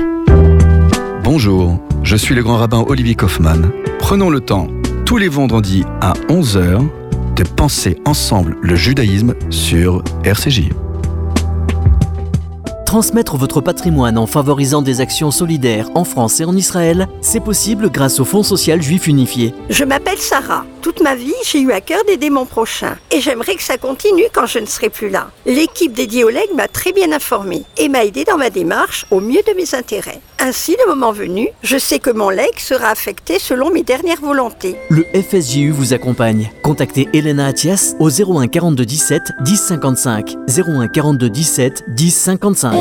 Bonjour, 1.23 1.79
je 2.03 2.17
suis 2.17 2.35
le 2.35 2.43
grand 2.43 2.59
rabbin 2.59 2.85
Olivier 2.87 3.15
Kaufmann. 3.15 3.71
Prenons 3.99 4.31
le 4.31 4.41
temps, 4.41 4.69
tous 5.07 5.17
les 5.17 5.29
vendredis 5.29 5.85
à 6.01 6.13
11h, 6.29 6.87
de 7.37 7.43
penser 7.45 7.97
ensemble 8.05 8.57
le 8.61 8.77
judaïsme 8.77 9.35
sur 9.51 10.05
RCJ. 10.25 10.69
Transmettre 12.87 13.37
votre 13.37 13.61
patrimoine 13.61 14.19
en 14.19 14.27
favorisant 14.27 14.83
des 14.83 15.01
actions 15.01 15.31
solidaires 15.31 15.89
en 15.95 16.05
France 16.05 16.41
et 16.41 16.45
en 16.45 16.55
Israël, 16.55 17.09
c'est 17.23 17.41
possible 17.41 17.91
grâce 17.91 18.21
au 18.21 18.25
Fonds 18.25 18.45
social 18.45 18.81
juif 18.83 19.09
unifié. 19.09 19.53
Je 19.69 19.83
m'appelle 19.83 20.19
Sarah. 20.19 20.65
Toute 20.85 21.01
ma 21.01 21.15
vie, 21.15 21.33
j'ai 21.47 21.61
eu 21.61 21.73
à 21.73 21.81
cœur 21.81 22.05
d'aider 22.05 22.29
mon 22.29 22.45
prochain. 22.45 22.99
Et 23.11 23.23
j'aimerais 23.23 23.55
que 23.55 23.63
ça 23.63 23.79
continue 23.79 24.25
quand 24.35 24.45
je 24.45 24.59
ne 24.59 24.67
serai 24.67 24.91
plus 24.91 25.09
là. 25.09 25.31
L'équipe 25.47 25.95
dédiée 25.95 26.25
au 26.25 26.29
leg 26.29 26.45
m'a 26.55 26.69
très 26.69 26.93
bien 26.93 27.11
informée 27.11 27.63
et 27.79 27.89
m'a 27.89 28.05
aidé 28.05 28.25
dans 28.25 28.37
ma 28.37 28.51
démarche 28.51 29.07
au 29.11 29.23
mieux 29.23 29.41
de 29.49 29.55
mes 29.57 29.75
intérêts. 29.75 30.21
Ainsi, 30.39 30.77
le 30.79 30.91
moment 30.95 31.11
venu, 31.11 31.49
je 31.63 31.79
sais 31.79 32.01
que 32.01 32.11
mon 32.11 32.29
leg 32.29 32.51
sera 32.59 32.89
affecté 32.89 33.39
selon 33.39 33.71
mes 33.71 33.83
dernières 33.83 34.21
volontés. 34.21 34.77
Le 34.91 35.07
FSJU 35.15 35.71
vous 35.71 35.95
accompagne. 35.95 36.53
Contactez 36.63 37.09
Elena 37.15 37.47
Atias 37.47 37.95
au 37.99 38.11
01 38.11 38.49
42 38.49 38.85
17 38.85 39.23
10 39.41 39.57
55. 39.57 40.35
01 40.47 40.89
42 40.89 41.31
17 41.31 41.85
10 41.97 42.11
55. 42.15 42.75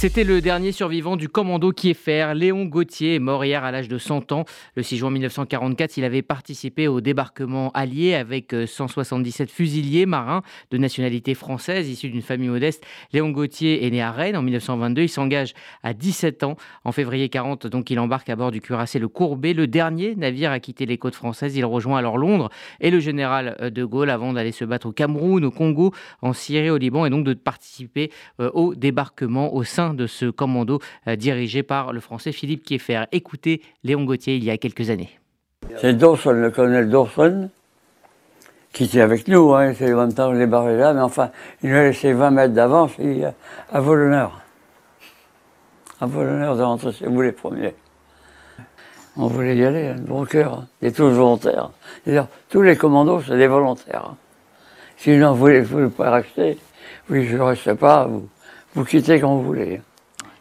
C'était 0.00 0.22
le 0.22 0.40
dernier 0.40 0.70
survivant 0.70 1.16
du 1.16 1.28
commando 1.28 1.72
Kieffer. 1.72 2.32
Léon 2.32 2.66
Gauthier 2.66 3.18
mort 3.18 3.44
hier 3.44 3.64
à 3.64 3.72
l'âge 3.72 3.88
de 3.88 3.98
100 3.98 4.30
ans. 4.30 4.44
Le 4.76 4.84
6 4.84 4.96
juin 4.96 5.10
1944, 5.10 5.96
il 5.96 6.04
avait 6.04 6.22
participé 6.22 6.86
au 6.86 7.00
débarquement 7.00 7.72
allié 7.74 8.14
avec 8.14 8.54
177 8.64 9.48
euh, 9.48 9.52
fusiliers 9.52 10.06
marins 10.06 10.42
de 10.70 10.78
nationalité 10.78 11.34
française 11.34 11.88
issus 11.88 12.10
d'une 12.10 12.22
famille 12.22 12.48
modeste. 12.48 12.86
Léon 13.12 13.30
Gauthier 13.30 13.84
est 13.84 13.90
né 13.90 14.00
à 14.00 14.12
Rennes 14.12 14.36
en 14.36 14.42
1922. 14.42 15.02
Il 15.02 15.08
s'engage 15.08 15.52
à 15.82 15.94
17 15.94 16.44
ans. 16.44 16.56
En 16.84 16.92
février 16.92 17.28
40, 17.28 17.66
donc, 17.66 17.90
il 17.90 17.98
embarque 17.98 18.30
à 18.30 18.36
bord 18.36 18.52
du 18.52 18.60
cuirassé 18.60 19.00
Le 19.00 19.08
Courbet, 19.08 19.52
le 19.52 19.66
dernier 19.66 20.14
navire 20.14 20.52
à 20.52 20.60
quitter 20.60 20.86
les 20.86 20.96
côtes 20.96 21.16
françaises. 21.16 21.56
Il 21.56 21.64
rejoint 21.64 21.98
alors 21.98 22.18
Londres 22.18 22.50
et 22.80 22.92
le 22.92 23.00
général 23.00 23.56
euh, 23.60 23.68
de 23.68 23.84
Gaulle 23.84 24.10
avant 24.10 24.32
d'aller 24.32 24.52
se 24.52 24.64
battre 24.64 24.86
au 24.86 24.92
Cameroun, 24.92 25.44
au 25.44 25.50
Congo, 25.50 25.92
en 26.22 26.34
Syrie, 26.34 26.70
au 26.70 26.78
Liban 26.78 27.04
et 27.04 27.10
donc 27.10 27.24
de 27.24 27.34
participer 27.34 28.12
euh, 28.38 28.48
au 28.54 28.76
débarquement 28.76 29.52
au 29.52 29.64
sein 29.64 29.87
de 29.94 30.06
ce 30.06 30.26
commando 30.26 30.80
euh, 31.06 31.16
dirigé 31.16 31.62
par 31.62 31.92
le 31.92 32.00
français 32.00 32.32
Philippe 32.32 32.64
Kieffer. 32.64 33.04
Écoutez 33.12 33.62
Léon 33.84 34.04
Gauthier 34.04 34.36
il 34.36 34.44
y 34.44 34.50
a 34.50 34.58
quelques 34.58 34.90
années. 34.90 35.18
C'est 35.80 35.94
Dawson, 35.94 36.32
le 36.32 36.50
colonel 36.50 36.88
Dawson, 36.88 37.50
qui 38.72 38.84
était 38.84 39.00
avec 39.00 39.28
nous, 39.28 39.54
hein, 39.54 39.72
c'est 39.76 39.90
longtemps 39.90 40.32
les 40.32 40.46
barrés 40.46 40.76
là, 40.76 40.92
mais 40.92 41.00
enfin, 41.00 41.30
il 41.62 41.70
nous 41.70 41.76
a 41.76 41.82
laissé 41.82 42.12
20 42.12 42.30
mètres 42.30 42.54
d'avance 42.54 42.92
et 42.98 43.22
à 43.72 43.80
vos 43.80 43.94
l'honneur. 43.94 44.40
À 46.00 46.06
vos 46.06 46.22
l'honneur 46.22 46.56
de 46.56 46.62
rentrer 46.62 46.92
chez 46.92 47.06
vous 47.06 47.20
les 47.20 47.32
premiers. 47.32 47.74
On 49.16 49.26
voulait 49.26 49.56
y 49.56 49.64
aller, 49.64 49.88
hein, 49.88 49.96
bon 49.98 50.24
cœur, 50.24 50.64
des 50.80 50.92
tous 50.92 51.10
volontaires. 51.10 51.70
D'ailleurs, 52.06 52.28
tous 52.48 52.62
les 52.62 52.76
commandos, 52.76 53.20
c'est 53.26 53.36
des 53.36 53.48
volontaires. 53.48 54.14
Sinon, 54.96 55.32
vous 55.32 55.48
ne 55.48 55.60
voulez 55.60 55.88
pas 55.88 56.10
rester, 56.12 56.56
je 57.10 57.36
ne 57.36 57.40
reste 57.40 57.74
pas, 57.74 58.04
vous, 58.04 58.28
vous 58.74 58.84
quittez 58.84 59.20
quand 59.20 59.36
vous 59.36 59.42
voulez. 59.42 59.80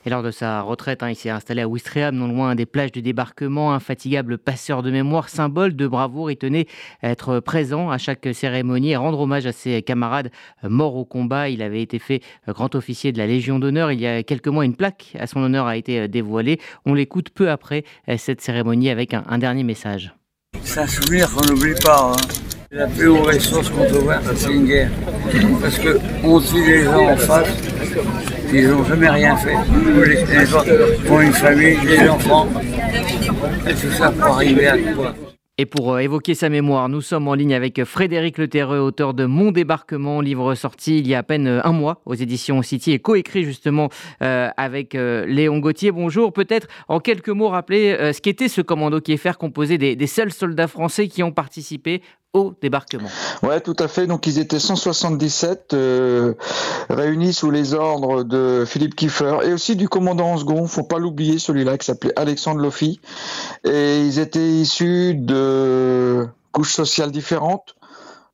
Et 0.06 0.10
lors 0.10 0.24
de 0.24 0.32
sa 0.32 0.62
retraite, 0.62 1.04
hein, 1.04 1.10
il 1.10 1.16
s'est 1.18 1.30
installé 1.30 1.62
à 1.62 1.68
Ouistreham, 1.68 2.16
non 2.16 2.28
loin 2.30 2.56
des 2.56 2.66
plages 2.66 2.94
du 2.94 3.02
débarquement. 3.02 3.74
Infatigable 3.74 4.38
passeur 4.38 4.82
de 4.82 4.90
mémoire, 4.90 5.28
symbole 5.28 5.76
de 5.76 5.86
bravoure. 5.86 6.32
Il 6.32 6.38
tenait 6.38 6.66
à 7.02 7.10
être 7.10 7.42
présent 7.42 7.90
à 7.90 7.98
chaque 7.98 8.26
cérémonie 8.34 8.92
et 8.92 8.96
rendre 8.96 9.20
hommage 9.20 9.46
à 9.46 9.52
ses 9.52 9.82
camarades 9.82 10.32
morts 10.64 10.96
au 10.96 11.04
combat. 11.04 11.50
Il 11.50 11.62
avait 11.62 11.82
été 11.82 12.00
fait 12.00 12.22
grand 12.48 12.74
officier 12.76 13.12
de 13.12 13.18
la 13.18 13.28
Légion 13.28 13.60
d'honneur. 13.60 13.92
Il 13.92 14.00
y 14.00 14.08
a 14.08 14.24
quelques 14.24 14.48
mois, 14.48 14.64
une 14.64 14.78
plaque 14.78 15.14
à 15.20 15.28
son 15.28 15.42
honneur 15.42 15.68
a 15.68 15.76
été 15.76 16.08
dévoilée. 16.08 16.62
On 16.86 16.94
l'écoute 16.94 17.30
peu 17.30 17.50
après 17.50 17.84
cette 18.18 18.40
cérémonie 18.40 18.90
avec 18.90 19.14
un, 19.14 19.38
dernier 19.40 19.64
message. 19.64 20.14
C'est 20.64 20.80
un 20.80 20.88
souvenir 20.88 21.30
qu'on 21.34 21.54
n'oublie 21.54 21.76
pas. 21.84 22.14
Hein. 22.14 22.47
La 22.70 22.86
plus 22.88 23.08
haute 23.08 23.40
source 23.40 23.70
qu'on 23.70 23.86
peut 23.86 24.00
voir, 24.00 24.22
c'est 24.36 24.52
une 24.52 24.66
guerre. 24.66 24.92
Parce 25.62 25.80
qu'on 25.80 26.40
tue 26.42 26.66
les 26.68 26.84
gens 26.84 27.12
en 27.12 27.18
face 27.18 27.48
ils 28.54 28.68
n'ont 28.70 28.84
jamais 28.84 29.10
rien 29.10 29.36
fait. 29.38 29.56
Les 29.56 31.10
ont 31.12 31.22
une 31.22 31.34
famille, 31.34 31.78
des 31.86 32.08
enfants, 32.08 32.48
et 33.68 33.74
tout 33.74 33.92
ça 33.92 34.12
pour 34.12 34.26
arriver 34.26 34.68
à 34.68 34.78
quoi? 34.94 35.14
Et 35.60 35.66
pour 35.66 35.94
euh, 35.94 36.00
évoquer 36.00 36.36
sa 36.36 36.50
mémoire, 36.50 36.88
nous 36.88 37.02
sommes 37.02 37.28
en 37.28 37.34
ligne 37.34 37.56
avec 37.56 37.84
Frédéric 37.84 38.38
Leterreux, 38.38 38.78
auteur 38.78 39.16
de 39.16 39.26
Mon 39.26 39.52
débarquement, 39.52 40.22
livre 40.22 40.54
sorti 40.54 41.00
il 41.00 41.08
y 41.08 41.16
a 41.16 41.20
à 41.20 41.24
peine 41.24 41.48
euh, 41.48 41.62
un 41.64 41.72
mois 41.72 42.04
aux 42.06 42.14
éditions 42.14 42.62
City 42.62 42.92
et 42.92 43.00
coécrit 43.00 43.44
justement 43.44 43.90
euh, 44.22 44.50
avec 44.56 44.94
Léon 44.94 45.58
Gauthier. 45.58 45.92
Bonjour, 45.92 46.32
peut-être 46.32 46.68
en 46.88 47.00
quelques 47.00 47.30
mots 47.30 47.50
rappeler 47.50 48.14
ce 48.14 48.22
qu'était 48.22 48.50
ce 48.50 48.62
commando 48.62 49.02
qui 49.02 49.14
est 49.14 49.18
faire 49.18 49.40
composé 49.40 49.80
des, 49.80 50.08
seuls 50.08 50.32
soldats 50.32 50.68
français 50.68 51.08
qui 51.08 51.24
ont 51.24 51.32
participé 51.32 52.04
débarquement. 52.62 53.10
Ouais, 53.44 53.62
tout 53.62 53.76
à 53.80 53.88
fait. 53.88 54.08
Donc 54.08 54.28
ils 54.28 54.40
étaient 54.40 54.60
177 54.60 55.74
euh, 55.74 56.34
réunis 56.90 57.34
sous 57.34 57.52
les 57.52 57.74
ordres 57.74 58.24
de 58.24 58.64
Philippe 58.66 58.96
Kiefer 58.96 59.40
et 59.44 59.54
aussi 59.54 59.76
du 59.76 59.90
commandant 59.90 60.34
en 60.34 60.38
second. 60.38 60.66
Faut 60.68 60.84
pas 60.84 61.00
l'oublier, 61.00 61.40
celui-là 61.40 61.78
qui 61.78 61.86
s'appelait 61.86 62.18
Alexandre 62.18 62.62
Lofi. 62.62 63.00
Et 63.64 64.00
ils 64.00 64.20
étaient 64.20 64.40
issus 64.40 65.16
de 65.16 66.28
couches 66.52 66.74
sociales 66.74 67.12
différentes, 67.12 67.76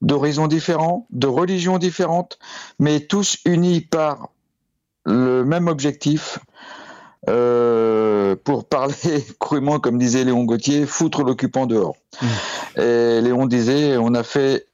d'horizons 0.01 0.47
différents, 0.47 1.07
de 1.11 1.27
religions 1.27 1.77
différentes, 1.77 2.39
mais 2.79 3.01
tous 3.01 3.37
unis 3.45 3.81
par 3.81 4.29
le 5.05 5.43
même 5.43 5.67
objectif, 5.67 6.39
euh, 7.29 8.35
pour 8.43 8.65
parler 8.65 8.93
crûment, 9.39 9.79
comme 9.79 9.97
disait 9.97 10.23
Léon 10.23 10.43
Gauthier, 10.43 10.85
foutre 10.85 11.23
l'occupant 11.23 11.65
dehors. 11.65 11.95
Mmh. 12.21 12.27
Et 12.81 13.21
Léon 13.21 13.45
disait, 13.45 13.97
on 13.97 14.13
a 14.13 14.23
fait 14.23 14.67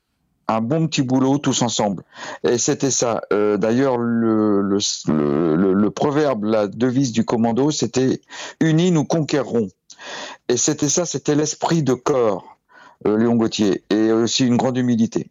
un 0.48 0.62
bon 0.62 0.88
petit 0.88 1.04
boulot 1.04 1.38
tous 1.38 1.62
ensemble. 1.62 2.04
Et 2.44 2.58
c'était 2.58 2.92
ça. 2.92 3.22
Euh, 3.32 3.58
d'ailleurs, 3.58 3.98
le, 3.98 4.62
le, 4.62 5.74
le, 5.74 5.92
proverbe, 5.92 6.46
la 6.46 6.68
devise 6.68 7.12
du 7.12 7.24
commando, 7.24 7.70
c'était 7.70 8.22
Unis, 8.60 8.92
nous 8.92 9.06
conquérerons. 9.06 9.70
Et 10.48 10.58
c'était 10.58 10.90
ça, 10.90 11.06
c'était 11.06 11.36
l'esprit 11.36 11.84
de 11.84 11.94
corps, 11.94 12.58
euh, 13.06 13.18
Léon 13.18 13.36
Gauthier, 13.36 13.84
et 13.92 14.12
aussi 14.12 14.46
une 14.46 14.58
grande 14.58 14.78
humilité 14.78 15.30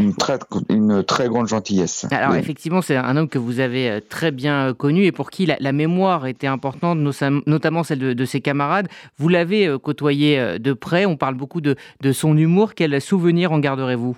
une 0.00 0.14
très, 0.14 0.38
une 0.68 1.02
très 1.04 1.28
grande 1.28 1.46
gentillesse. 1.46 2.06
Alors 2.10 2.34
effectivement, 2.34 2.82
c'est 2.82 2.96
un 2.96 3.16
homme 3.16 3.28
que 3.28 3.38
vous 3.38 3.60
avez 3.60 3.90
euh, 3.90 4.00
très 4.06 4.30
bien 4.30 4.68
euh, 4.68 4.74
connu 4.74 5.04
et 5.04 5.12
pour 5.12 5.30
qui 5.30 5.46
la, 5.46 5.72
mémoire 5.72 6.26
était 6.26 6.46
importante, 6.46 6.98
notamment 7.46 7.84
celle 7.84 7.98
de, 7.98 8.24
ses 8.24 8.40
camarades. 8.40 8.88
Vous 9.18 9.28
l'avez 9.28 9.66
euh, 9.66 9.78
côtoyé 9.78 10.58
de 10.58 10.72
près, 10.72 11.06
on 11.06 11.16
parle 11.16 11.34
beaucoup 11.34 11.60
de, 11.60 11.76
de 12.00 12.12
son 12.12 12.36
humour. 12.36 12.74
Quel 12.74 13.00
souvenir 13.00 13.52
en 13.52 13.58
garderez-vous? 13.58 14.16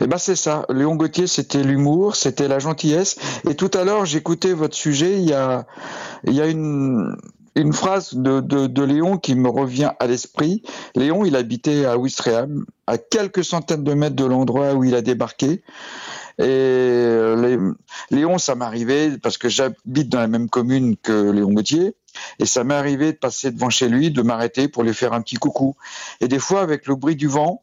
Eh 0.00 0.06
ben 0.06 0.18
c'est 0.18 0.36
ça. 0.36 0.64
Léon 0.70 0.96
Gauthier, 0.96 1.26
c'était 1.26 1.62
l'humour, 1.62 2.16
c'était 2.16 2.48
la 2.48 2.58
gentillesse. 2.58 3.42
Et 3.48 3.54
tout 3.54 3.70
à 3.74 3.84
l'heure, 3.84 4.06
j'écoutais 4.06 4.52
votre 4.52 4.74
sujet. 4.74 5.18
Il 5.18 5.28
y 5.28 5.34
a, 5.34 5.66
il 6.24 6.34
y 6.34 6.40
a 6.40 6.46
une, 6.46 7.14
une 7.54 7.72
phrase 7.72 8.14
de, 8.14 8.40
de, 8.40 8.82
Léon 8.82 9.18
qui 9.18 9.34
me 9.34 9.48
revient 9.48 9.90
à 9.98 10.06
l'esprit. 10.06 10.62
Léon, 10.94 11.24
il 11.24 11.36
habitait 11.36 11.84
à 11.84 11.98
Ouistreham, 11.98 12.64
à 12.86 12.98
quelques 12.98 13.44
centaines 13.44 13.84
de 13.84 13.94
mètres 13.94 14.16
de 14.16 14.24
l'endroit 14.24 14.74
où 14.74 14.84
il 14.84 14.94
a 14.94 15.02
débarqué. 15.02 15.62
Et 16.38 16.42
euh, 16.46 17.74
Léon, 18.10 18.38
ça 18.38 18.54
m'arrivait 18.54 19.18
parce 19.18 19.36
que 19.36 19.48
j'habite 19.48 20.08
dans 20.08 20.20
la 20.20 20.28
même 20.28 20.48
commune 20.48 20.96
que 20.96 21.30
Léon 21.30 21.52
Gauthier. 21.52 21.94
Et 22.38 22.46
ça 22.46 22.64
m'est 22.64 22.74
arrivé 22.74 23.12
de 23.12 23.18
passer 23.18 23.50
devant 23.50 23.70
chez 23.70 23.88
lui, 23.88 24.10
de 24.10 24.22
m'arrêter 24.22 24.68
pour 24.68 24.82
lui 24.82 24.94
faire 24.94 25.12
un 25.12 25.20
petit 25.20 25.36
coucou. 25.36 25.76
Et 26.20 26.28
des 26.28 26.38
fois, 26.38 26.62
avec 26.62 26.86
le 26.86 26.94
bruit 26.94 27.16
du 27.16 27.28
vent, 27.28 27.62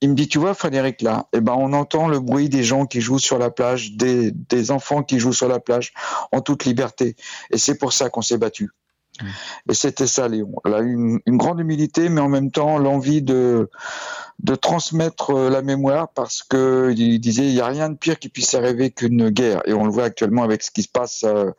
il 0.00 0.10
me 0.10 0.14
dit, 0.14 0.28
tu 0.28 0.38
vois, 0.38 0.54
Frédéric, 0.54 1.02
là, 1.02 1.26
eh 1.32 1.40
ben, 1.40 1.54
on 1.54 1.72
entend 1.72 2.08
le 2.08 2.20
bruit 2.20 2.48
des 2.48 2.62
gens 2.62 2.86
qui 2.86 3.00
jouent 3.00 3.18
sur 3.18 3.38
la 3.38 3.50
plage, 3.50 3.92
des, 3.92 4.30
des 4.30 4.70
enfants 4.70 5.02
qui 5.02 5.18
jouent 5.18 5.32
sur 5.32 5.48
la 5.48 5.58
plage 5.58 5.92
en 6.30 6.40
toute 6.40 6.64
liberté. 6.64 7.16
Et 7.50 7.58
c'est 7.58 7.76
pour 7.76 7.92
ça 7.92 8.08
qu'on 8.08 8.22
s'est 8.22 8.38
battu. 8.38 8.70
Et 9.68 9.74
c'était 9.74 10.06
ça, 10.06 10.28
Léon. 10.28 10.52
a 10.64 10.80
une, 10.80 11.20
une 11.26 11.36
grande 11.36 11.60
humilité, 11.60 12.08
mais 12.08 12.20
en 12.20 12.28
même 12.28 12.50
temps 12.50 12.78
l'envie 12.78 13.22
de, 13.22 13.70
de 14.40 14.54
transmettre 14.54 15.30
euh, 15.30 15.50
la 15.50 15.62
mémoire 15.62 16.08
parce 16.08 16.42
que 16.42 16.92
il 16.96 17.18
disait 17.18 17.46
il 17.46 17.54
n'y 17.54 17.60
a 17.60 17.66
rien 17.66 17.88
de 17.88 17.96
pire 17.96 18.18
qui 18.18 18.28
puisse 18.28 18.54
arriver 18.54 18.90
qu'une 18.90 19.30
guerre. 19.30 19.62
Et 19.66 19.72
on 19.72 19.84
le 19.84 19.90
voit 19.90 20.04
actuellement 20.04 20.42
avec 20.44 20.62
ce 20.62 20.70
qui 20.70 20.82
se 20.82 20.88
passe 20.88 21.24
euh, 21.24 21.50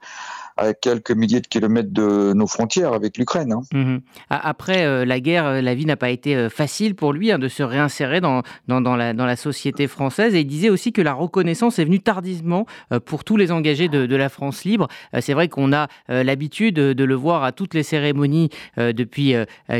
à 0.59 0.73
quelques 0.73 1.11
milliers 1.11 1.41
de 1.41 1.47
kilomètres 1.47 1.91
de 1.91 2.33
nos 2.33 2.47
frontières 2.47 2.93
avec 2.93 3.17
l'Ukraine. 3.17 3.53
Hein. 3.53 3.61
Mhm. 3.73 4.01
Après 4.29 4.85
euh, 4.85 5.05
la 5.05 5.19
guerre, 5.19 5.45
euh, 5.45 5.61
la 5.61 5.73
vie 5.73 5.85
n'a 5.85 5.95
pas 5.95 6.09
été 6.09 6.35
euh, 6.35 6.49
facile 6.49 6.95
pour 6.95 7.13
lui 7.13 7.31
hein, 7.31 7.39
de 7.39 7.47
se 7.47 7.63
réinsérer 7.63 8.21
dans, 8.21 8.43
la, 8.67 9.35
société 9.35 9.87
française. 9.87 10.35
Et 10.35 10.41
il 10.41 10.47
disait 10.47 10.69
aussi 10.69 10.91
que 10.91 11.01
la 11.01 11.13
reconnaissance 11.13 11.79
est 11.79 11.85
venue 11.85 12.01
tardivement 12.01 12.65
pour 13.05 13.23
tous 13.23 13.37
les 13.37 13.51
engagés 13.51 13.87
de, 13.87 14.15
la 14.15 14.27
France 14.27 14.65
libre. 14.65 14.87
C'est 15.21 15.33
vrai 15.33 15.47
qu'on 15.47 15.71
a 15.71 15.87
l'habitude 16.07 16.75
de 16.75 17.03
le 17.03 17.15
voir 17.15 17.43
à 17.43 17.51
toutes 17.51 17.73
les 17.73 17.83
cérémonies 17.83 18.49
depuis 18.77 19.35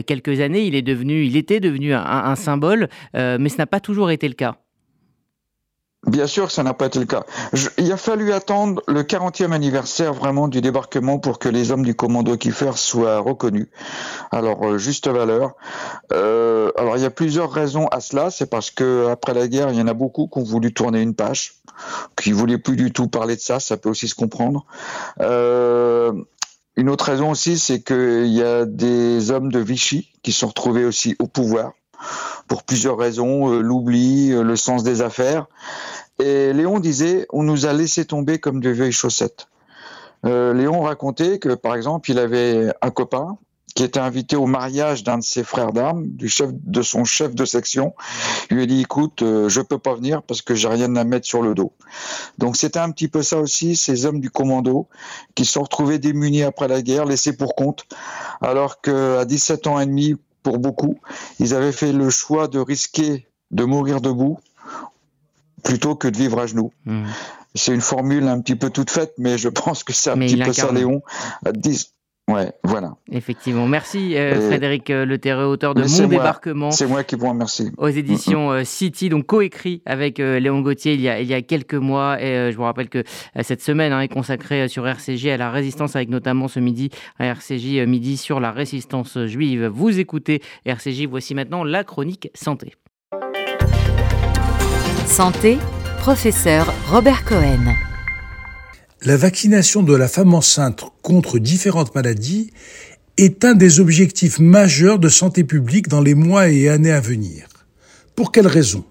quelques 0.05 0.39
années. 0.39 0.63
Il 0.63 0.75
est 0.75 0.81
devenu, 0.81 1.25
il 1.25 1.35
était 1.35 1.59
devenu 1.59 1.93
un 1.93 2.35
symbole, 2.35 2.87
mais 3.13 3.49
ce 3.49 3.57
n'a 3.57 3.65
pas 3.65 3.79
toujours 3.79 4.11
été 4.11 4.27
le 4.27 4.35
cas. 4.35 4.57
Bien 6.07 6.27
sûr 6.27 6.49
ça 6.49 6.63
n'a 6.63 6.73
pas 6.73 6.85
été 6.85 6.97
le 6.97 7.05
cas. 7.05 7.25
il 7.77 7.91
a 7.91 7.97
fallu 7.97 8.31
attendre 8.31 8.81
le 8.87 9.03
40e 9.03 9.51
anniversaire 9.51 10.13
vraiment 10.13 10.47
du 10.47 10.61
débarquement 10.61 11.19
pour 11.19 11.39
que 11.39 11.49
les 11.49 11.71
hommes 11.71 11.83
du 11.83 11.93
commando 11.93 12.37
Kiefer 12.37 12.71
soient 12.75 13.19
reconnus. 13.19 13.67
Alors, 14.31 14.65
euh, 14.65 14.77
juste 14.77 15.09
valeur. 15.09 15.55
Euh, 16.13 16.71
alors, 16.77 16.95
il 16.95 17.03
y 17.03 17.05
a 17.05 17.09
plusieurs 17.09 17.51
raisons 17.51 17.87
à 17.87 17.99
cela. 17.99 18.31
C'est 18.31 18.49
parce 18.49 18.71
que 18.71 19.07
après 19.09 19.33
la 19.33 19.47
guerre, 19.49 19.71
il 19.71 19.77
y 19.77 19.81
en 19.81 19.87
a 19.87 19.93
beaucoup 19.93 20.27
qui 20.27 20.39
ont 20.39 20.43
voulu 20.43 20.73
tourner 20.73 21.01
une 21.01 21.15
page, 21.15 21.55
qui 22.15 22.31
voulaient 22.31 22.57
plus 22.57 22.77
du 22.77 22.93
tout 22.93 23.09
parler 23.09 23.35
de 23.35 23.41
ça. 23.41 23.59
Ça 23.59 23.75
peut 23.75 23.89
aussi 23.89 24.07
se 24.07 24.15
comprendre. 24.15 24.65
Euh, 25.19 26.13
une 26.77 26.89
autre 26.89 27.05
raison 27.05 27.31
aussi, 27.31 27.59
c'est 27.59 27.81
qu'il 27.81 28.27
y 28.27 28.41
a 28.41 28.65
des 28.65 29.31
hommes 29.31 29.51
de 29.51 29.59
Vichy 29.59 30.13
qui 30.23 30.31
sont 30.31 30.47
retrouvés 30.47 30.85
aussi 30.85 31.17
au 31.19 31.27
pouvoir 31.27 31.73
pour 32.49 32.63
plusieurs 32.63 32.97
raisons, 32.97 33.53
euh, 33.53 33.61
l'oubli, 33.61 34.33
euh, 34.33 34.43
le 34.43 34.57
sens 34.57 34.83
des 34.83 35.01
affaires. 35.01 35.45
Et 36.21 36.51
Léon 36.51 36.79
disait, 36.79 37.25
on 37.31 37.43
nous 37.43 37.65
a 37.65 37.71
laissé 37.71 38.03
tomber 38.03 38.39
comme 38.39 38.59
de 38.59 38.69
vieilles 38.71 38.91
chaussettes. 38.91 39.47
Euh, 40.25 40.53
Léon 40.53 40.81
racontait 40.81 41.39
que, 41.39 41.53
par 41.53 41.75
exemple, 41.75 42.11
il 42.11 42.19
avait 42.19 42.73
un 42.81 42.89
copain 42.89 43.37
qui 43.75 43.83
était 43.83 43.99
invité 43.99 44.35
au 44.35 44.47
mariage 44.47 45.03
d'un 45.03 45.19
de 45.19 45.23
ses 45.23 45.43
frères 45.43 45.71
d'armes, 45.71 46.07
du 46.07 46.27
chef 46.27 46.49
de 46.51 46.81
son 46.81 47.05
chef 47.05 47.35
de 47.35 47.45
section. 47.45 47.93
Il 48.49 48.57
lui 48.57 48.63
a 48.63 48.65
dit 48.65 48.81
"Écoute, 48.81 49.19
je 49.21 49.61
peux 49.61 49.77
pas 49.77 49.93
venir 49.93 50.23
parce 50.23 50.41
que 50.41 50.55
j'ai 50.55 50.67
rien 50.67 50.93
à 50.95 51.03
mettre 51.03 51.27
sur 51.27 51.43
le 51.43 51.53
dos." 51.53 51.71
Donc 52.39 52.57
c'était 52.57 52.79
un 52.79 52.89
petit 52.89 53.07
peu 53.07 53.21
ça 53.21 53.37
aussi, 53.37 53.75
ces 53.75 54.07
hommes 54.07 54.19
du 54.19 54.31
commando 54.31 54.89
qui 55.35 55.45
se 55.45 55.53
sont 55.53 55.61
retrouvés 55.61 55.99
démunis 55.99 56.43
après 56.43 56.67
la 56.67 56.81
guerre, 56.81 57.05
laissés 57.05 57.37
pour 57.37 57.55
compte, 57.55 57.85
alors 58.41 58.81
qu'à 58.81 59.23
17 59.23 59.67
ans 59.67 59.79
et 59.79 59.85
demi, 59.85 60.15
pour 60.43 60.59
beaucoup. 60.59 60.99
Ils 61.39 61.53
avaient 61.53 61.71
fait 61.71 61.91
le 61.91 62.09
choix 62.09 62.47
de 62.47 62.59
risquer 62.59 63.27
de 63.51 63.63
mourir 63.63 64.01
debout 64.01 64.39
plutôt 65.63 65.95
que 65.95 66.07
de 66.07 66.17
vivre 66.17 66.39
à 66.39 66.45
genoux. 66.45 66.71
Hmm. 66.85 67.05
C'est 67.55 67.73
une 67.73 67.81
formule 67.81 68.27
un 68.27 68.39
petit 68.41 68.55
peu 68.55 68.69
toute 68.69 68.89
faite, 68.89 69.13
mais 69.17 69.37
je 69.37 69.49
pense 69.49 69.83
que 69.83 69.93
c'est 69.93 70.11
un 70.11 70.17
petit 70.17 70.37
peu 70.37 70.53
ça, 70.53 70.71
Léon. 70.71 71.01
Ouais, 72.29 72.51
voilà. 72.63 72.95
Effectivement. 73.11 73.67
Merci 73.67 74.15
euh, 74.15 74.39
Frédéric 74.47 74.89
euh, 74.91 75.03
Le 75.03 75.17
Terreux, 75.17 75.45
auteur 75.45 75.73
de 75.73 75.81
Mon 75.81 76.07
débarquement. 76.07 76.69
C'est 76.69 76.85
moi 76.85 77.03
qui 77.03 77.15
vous 77.15 77.27
remercie. 77.27 77.71
Aux 77.77 77.87
éditions 77.87 78.51
euh, 78.51 78.63
City, 78.63 79.09
donc 79.09 79.25
coécrit 79.25 79.81
avec 79.85 80.19
Léon 80.19 80.61
Gauthier 80.61 80.93
il 80.93 81.01
y, 81.01 81.09
a, 81.09 81.19
il 81.19 81.27
y 81.27 81.33
a 81.33 81.41
quelques 81.41 81.73
mois. 81.73 82.21
Et 82.21 82.51
je 82.51 82.55
vous 82.55 82.63
rappelle 82.63 82.89
que 82.89 83.03
cette 83.41 83.61
semaine 83.61 83.91
hein, 83.93 84.01
est 84.01 84.07
consacrée 84.07 84.67
sur 84.67 84.87
RCJ 84.87 85.27
à 85.27 85.37
la 85.37 85.49
résistance, 85.49 85.95
avec 85.95 86.09
notamment 86.09 86.47
ce 86.47 86.59
midi 86.59 86.89
à 87.17 87.25
RCJ 87.25 87.85
midi 87.87 88.17
sur 88.17 88.39
la 88.39 88.51
résistance 88.51 89.17
juive. 89.25 89.65
Vous 89.65 89.99
écoutez 89.99 90.41
RCJ. 90.65 91.07
Voici 91.07 91.33
maintenant 91.33 91.63
la 91.63 91.83
chronique 91.83 92.29
santé. 92.35 92.75
Santé, 95.05 95.57
professeur 95.99 96.71
Robert 96.87 97.25
Cohen. 97.25 97.88
La 99.01 99.15
vaccination 99.15 99.81
de 99.81 99.95
la 99.95 100.09
femme 100.09 100.33
enceinte 100.33 100.83
contre 101.03 101.39
différentes 101.39 101.95
maladies 101.95 102.51
est 103.15 103.45
un 103.45 103.53
des 103.53 103.79
objectifs 103.79 104.39
majeurs 104.39 104.99
de 104.99 105.07
santé 105.07 105.45
publique 105.45 105.87
dans 105.87 106.01
les 106.01 106.15
mois 106.15 106.49
et 106.49 106.67
années 106.67 106.91
à 106.91 106.99
venir. 106.99 107.47
Pour 108.17 108.33
quelles 108.33 108.45
raisons? 108.45 108.83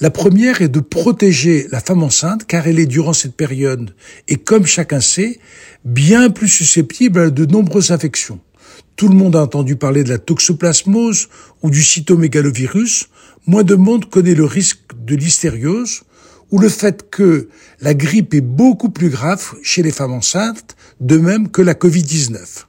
La 0.00 0.10
première 0.10 0.62
est 0.62 0.68
de 0.68 0.80
protéger 0.80 1.68
la 1.70 1.78
femme 1.78 2.02
enceinte 2.02 2.44
car 2.44 2.66
elle 2.66 2.80
est 2.80 2.86
durant 2.86 3.12
cette 3.12 3.36
période, 3.36 3.94
et 4.26 4.34
comme 4.34 4.66
chacun 4.66 5.00
sait, 5.00 5.38
bien 5.84 6.30
plus 6.30 6.48
susceptible 6.48 7.20
à 7.20 7.30
de 7.30 7.46
nombreuses 7.46 7.92
infections. 7.92 8.40
Tout 8.96 9.06
le 9.06 9.14
monde 9.14 9.36
a 9.36 9.42
entendu 9.42 9.76
parler 9.76 10.02
de 10.02 10.08
la 10.08 10.18
toxoplasmose 10.18 11.28
ou 11.62 11.70
du 11.70 11.84
cytomégalovirus, 11.84 13.10
moins 13.46 13.62
de 13.62 13.76
monde 13.76 14.10
connaît 14.10 14.34
le 14.34 14.44
risque 14.44 14.80
de 15.06 15.14
l'hystériose, 15.14 16.02
ou 16.50 16.58
le 16.58 16.68
fait 16.68 17.10
que 17.10 17.48
la 17.80 17.94
grippe 17.94 18.34
est 18.34 18.40
beaucoup 18.40 18.90
plus 18.90 19.08
grave 19.08 19.54
chez 19.62 19.82
les 19.82 19.92
femmes 19.92 20.12
enceintes, 20.12 20.76
de 21.00 21.16
même 21.16 21.50
que 21.50 21.62
la 21.62 21.74
Covid-19. 21.74 22.64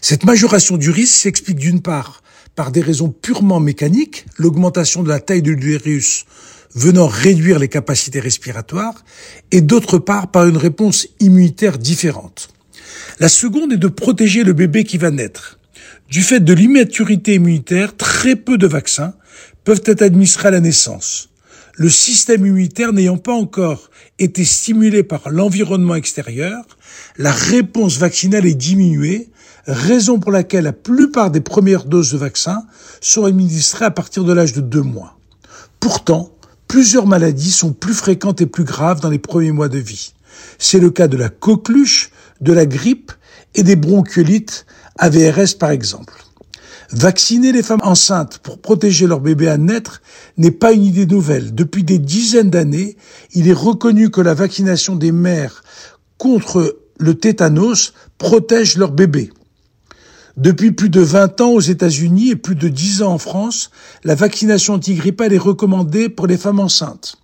Cette 0.00 0.24
majoration 0.24 0.76
du 0.76 0.90
risque 0.90 1.16
s'explique 1.16 1.58
d'une 1.58 1.82
part 1.82 2.22
par 2.54 2.70
des 2.70 2.80
raisons 2.80 3.08
purement 3.10 3.60
mécaniques, 3.60 4.26
l'augmentation 4.38 5.02
de 5.02 5.08
la 5.08 5.20
taille 5.20 5.42
de 5.42 5.50
l'utérus 5.50 6.24
venant 6.74 7.06
réduire 7.06 7.58
les 7.58 7.68
capacités 7.68 8.20
respiratoires, 8.20 9.04
et 9.52 9.60
d'autre 9.60 9.98
part 9.98 10.30
par 10.30 10.46
une 10.46 10.56
réponse 10.56 11.06
immunitaire 11.20 11.78
différente. 11.78 12.48
La 13.20 13.28
seconde 13.28 13.72
est 13.72 13.78
de 13.78 13.88
protéger 13.88 14.42
le 14.42 14.52
bébé 14.52 14.84
qui 14.84 14.98
va 14.98 15.10
naître. 15.10 15.58
Du 16.10 16.22
fait 16.22 16.40
de 16.40 16.52
l'immaturité 16.52 17.34
immunitaire, 17.34 17.96
très 17.96 18.36
peu 18.36 18.58
de 18.58 18.66
vaccins 18.66 19.14
peuvent 19.62 19.82
être 19.86 20.02
administrés 20.02 20.48
à 20.48 20.52
la 20.52 20.60
naissance 20.60 21.30
le 21.76 21.88
système 21.88 22.46
immunitaire 22.46 22.92
n'ayant 22.92 23.16
pas 23.16 23.32
encore 23.32 23.90
été 24.18 24.44
stimulé 24.44 25.02
par 25.02 25.30
l'environnement 25.30 25.94
extérieur, 25.94 26.64
la 27.16 27.32
réponse 27.32 27.98
vaccinale 27.98 28.46
est 28.46 28.54
diminuée, 28.54 29.28
raison 29.66 30.20
pour 30.20 30.30
laquelle 30.30 30.64
la 30.64 30.72
plupart 30.72 31.30
des 31.30 31.40
premières 31.40 31.84
doses 31.84 32.12
de 32.12 32.18
vaccin 32.18 32.64
sont 33.00 33.24
administrées 33.24 33.86
à 33.86 33.90
partir 33.90 34.24
de 34.24 34.32
l'âge 34.32 34.52
de 34.52 34.60
deux 34.60 34.82
mois. 34.82 35.18
Pourtant, 35.80 36.30
plusieurs 36.68 37.06
maladies 37.06 37.50
sont 37.50 37.72
plus 37.72 37.94
fréquentes 37.94 38.40
et 38.40 38.46
plus 38.46 38.64
graves 38.64 39.00
dans 39.00 39.10
les 39.10 39.18
premiers 39.18 39.52
mois 39.52 39.68
de 39.68 39.78
vie. 39.78 40.14
C'est 40.58 40.80
le 40.80 40.90
cas 40.90 41.08
de 41.08 41.16
la 41.16 41.28
coqueluche, 41.28 42.10
de 42.40 42.52
la 42.52 42.66
grippe 42.66 43.12
et 43.54 43.62
des 43.62 43.76
bronchiolites 43.76 44.66
AVRS 44.98 45.58
par 45.58 45.70
exemple. 45.70 46.23
Vacciner 46.94 47.50
les 47.50 47.64
femmes 47.64 47.80
enceintes 47.82 48.38
pour 48.38 48.60
protéger 48.60 49.08
leur 49.08 49.18
bébé 49.18 49.48
à 49.48 49.58
naître 49.58 50.00
n'est 50.36 50.52
pas 50.52 50.70
une 50.70 50.84
idée 50.84 51.06
nouvelle. 51.06 51.52
Depuis 51.52 51.82
des 51.82 51.98
dizaines 51.98 52.50
d'années, 52.50 52.96
il 53.32 53.48
est 53.48 53.52
reconnu 53.52 54.10
que 54.10 54.20
la 54.20 54.32
vaccination 54.32 54.94
des 54.94 55.10
mères 55.10 55.64
contre 56.18 56.78
le 57.00 57.14
tétanos 57.16 57.94
protège 58.16 58.76
leur 58.76 58.92
bébé. 58.92 59.32
Depuis 60.36 60.70
plus 60.70 60.88
de 60.88 61.00
20 61.00 61.40
ans 61.40 61.50
aux 61.50 61.60
États-Unis 61.60 62.30
et 62.30 62.36
plus 62.36 62.54
de 62.54 62.68
10 62.68 63.02
ans 63.02 63.14
en 63.14 63.18
France, 63.18 63.72
la 64.04 64.14
vaccination 64.14 64.74
antigrippale 64.74 65.32
est 65.32 65.38
recommandée 65.38 66.08
pour 66.08 66.28
les 66.28 66.38
femmes 66.38 66.60
enceintes. 66.60 67.16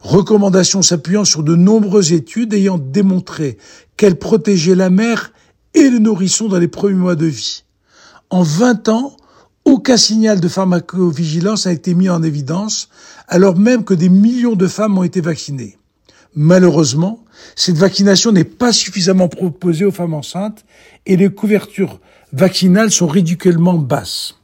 Recommandation 0.00 0.82
s'appuyant 0.82 1.24
sur 1.24 1.44
de 1.44 1.54
nombreuses 1.54 2.12
études 2.12 2.54
ayant 2.54 2.78
démontré 2.78 3.56
qu'elle 3.96 4.18
protégeait 4.18 4.74
la 4.74 4.90
mère 4.90 5.32
et 5.74 5.90
le 5.90 6.00
nourrisson 6.00 6.48
dans 6.48 6.58
les 6.58 6.66
premiers 6.66 6.94
mois 6.94 7.14
de 7.14 7.26
vie. 7.26 7.62
En 8.30 8.42
20 8.42 8.88
ans, 8.88 9.16
aucun 9.64 9.96
signal 9.96 10.40
de 10.40 10.48
pharmacovigilance 10.48 11.66
n'a 11.66 11.72
été 11.72 11.94
mis 11.94 12.08
en 12.08 12.22
évidence, 12.22 12.88
alors 13.28 13.56
même 13.56 13.84
que 13.84 13.94
des 13.94 14.08
millions 14.08 14.56
de 14.56 14.66
femmes 14.66 14.98
ont 14.98 15.04
été 15.04 15.20
vaccinées. 15.20 15.78
Malheureusement, 16.34 17.24
cette 17.54 17.76
vaccination 17.76 18.32
n'est 18.32 18.44
pas 18.44 18.72
suffisamment 18.72 19.28
proposée 19.28 19.84
aux 19.84 19.92
femmes 19.92 20.14
enceintes 20.14 20.64
et 21.06 21.16
les 21.16 21.30
couvertures 21.30 22.00
vaccinales 22.32 22.90
sont 22.90 23.06
ridiculement 23.06 23.74
basses. 23.74 24.34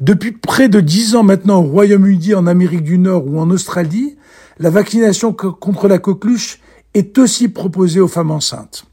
Depuis 0.00 0.32
près 0.32 0.68
de 0.68 0.80
dix 0.80 1.14
ans 1.14 1.22
maintenant 1.22 1.58
au 1.60 1.68
Royaume-Uni, 1.68 2.34
en 2.34 2.46
Amérique 2.46 2.82
du 2.82 2.98
Nord 2.98 3.26
ou 3.26 3.38
en 3.38 3.50
Australie, 3.50 4.16
la 4.58 4.70
vaccination 4.70 5.32
contre 5.32 5.88
la 5.88 5.98
coqueluche 5.98 6.60
est 6.94 7.18
aussi 7.18 7.48
proposée 7.48 8.00
aux 8.00 8.08
femmes 8.08 8.30
enceintes. 8.30 8.84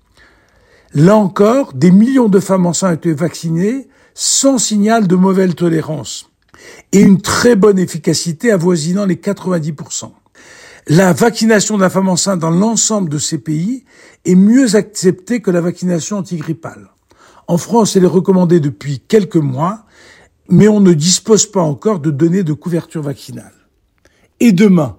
Là 0.94 1.16
encore, 1.16 1.74
des 1.74 1.92
millions 1.92 2.30
de 2.30 2.40
femmes 2.40 2.66
enceintes 2.66 2.92
ont 2.92 2.96
été 2.96 3.14
vaccinées 3.14 3.88
sans 4.14 4.58
signal 4.58 5.08
de 5.08 5.16
mauvaise 5.16 5.56
tolérance 5.56 6.30
et 6.92 7.02
une 7.02 7.22
très 7.22 7.56
bonne 7.56 7.80
efficacité 7.80 8.52
avoisinant 8.52 9.06
les 9.06 9.16
90%. 9.16 10.12
la 10.88 11.14
vaccination 11.14 11.78
de 11.78 11.82
la 11.82 11.90
femme 11.90 12.10
enceinte 12.10 12.40
dans 12.40 12.50
l'ensemble 12.50 13.10
de 13.10 13.20
ces 13.20 13.38
pays 13.38 13.86
est 14.26 14.36
mieux 14.36 14.76
acceptée 14.76 15.42
que 15.42 15.52
la 15.52 15.62
vaccination 15.62 16.18
antigrippale. 16.18 16.90
En 17.48 17.58
France, 17.58 17.96
elle 17.96 18.04
est 18.04 18.08
recommandée 18.08 18.60
depuis 18.60 19.00
quelques 19.00 19.36
mois, 19.36 19.86
mais 20.50 20.68
on 20.68 20.80
ne 20.80 20.94
dispose 20.94 21.46
pas 21.46 21.62
encore 21.62 22.00
de 22.00 22.12
données 22.12 22.44
de 22.44 22.54
couverture 22.54 23.02
vaccinale. 23.02 23.54
Et 24.40 24.52
demain, 24.52 24.98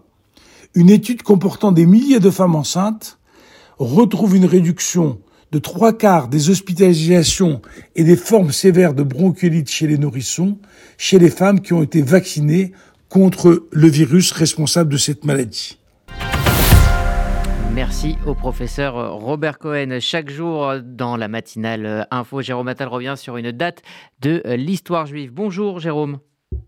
une 0.74 0.90
étude 0.90 1.22
comportant 1.22 1.72
des 1.72 1.86
milliers 1.86 2.20
de 2.20 2.30
femmes 2.30 2.54
enceintes 2.54 3.18
retrouve 3.78 4.36
une 4.36 4.46
réduction 4.46 5.18
de 5.52 5.58
trois 5.58 5.92
quarts 5.92 6.28
des 6.28 6.48
hospitalisations 6.48 7.60
et 7.94 8.04
des 8.04 8.16
formes 8.16 8.52
sévères 8.52 8.94
de 8.94 9.02
bronchiolite 9.02 9.70
chez 9.70 9.86
les 9.86 9.98
nourrissons, 9.98 10.58
chez 10.96 11.18
les 11.18 11.30
femmes 11.30 11.60
qui 11.60 11.74
ont 11.74 11.82
été 11.82 12.00
vaccinées 12.00 12.72
contre 13.10 13.68
le 13.70 13.88
virus 13.88 14.32
responsable 14.32 14.90
de 14.90 14.96
cette 14.96 15.26
maladie. 15.26 15.78
Merci 17.74 18.16
au 18.26 18.34
professeur 18.34 19.14
Robert 19.14 19.58
Cohen. 19.58 19.98
Chaque 20.00 20.30
jour 20.30 20.74
dans 20.82 21.16
la 21.16 21.28
matinale 21.28 22.06
info, 22.10 22.40
Jérôme 22.40 22.68
Attal 22.68 22.88
revient 22.88 23.14
sur 23.16 23.36
une 23.36 23.52
date 23.52 23.82
de 24.20 24.42
l'histoire 24.56 25.06
juive. 25.06 25.32
Bonjour 25.32 25.80
Jérôme. 25.80 26.18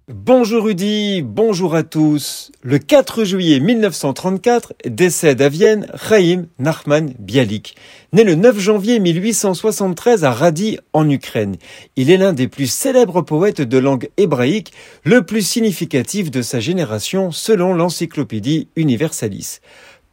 Bonjour 0.09 0.64
Rudy, 0.64 1.22
bonjour 1.22 1.74
à 1.74 1.83
tous. 1.83 2.52
Le 2.62 2.78
4 2.78 3.24
juillet 3.24 3.59
1934 3.61 4.74
décède 4.85 5.40
à 5.40 5.48
Vienne 5.48 5.87
Chaim 5.96 6.46
Nachman 6.59 7.14
Bialik, 7.18 7.74
né 8.12 8.22
le 8.24 8.35
9 8.35 8.59
janvier 8.59 9.00
1873 9.00 10.24
à 10.24 10.33
Radi 10.33 10.78
en 10.92 11.09
Ukraine. 11.09 11.57
Il 11.96 12.11
est 12.11 12.16
l'un 12.16 12.33
des 12.33 12.48
plus 12.48 12.66
célèbres 12.66 13.22
poètes 13.22 13.62
de 13.62 13.78
langue 13.78 14.11
hébraïque, 14.16 14.72
le 15.04 15.24
plus 15.24 15.46
significatif 15.46 16.30
de 16.30 16.42
sa 16.42 16.61
génération 16.61 17.30
selon 17.30 17.72
l'encyclopédie 17.72 18.68
Universalis. 18.76 19.61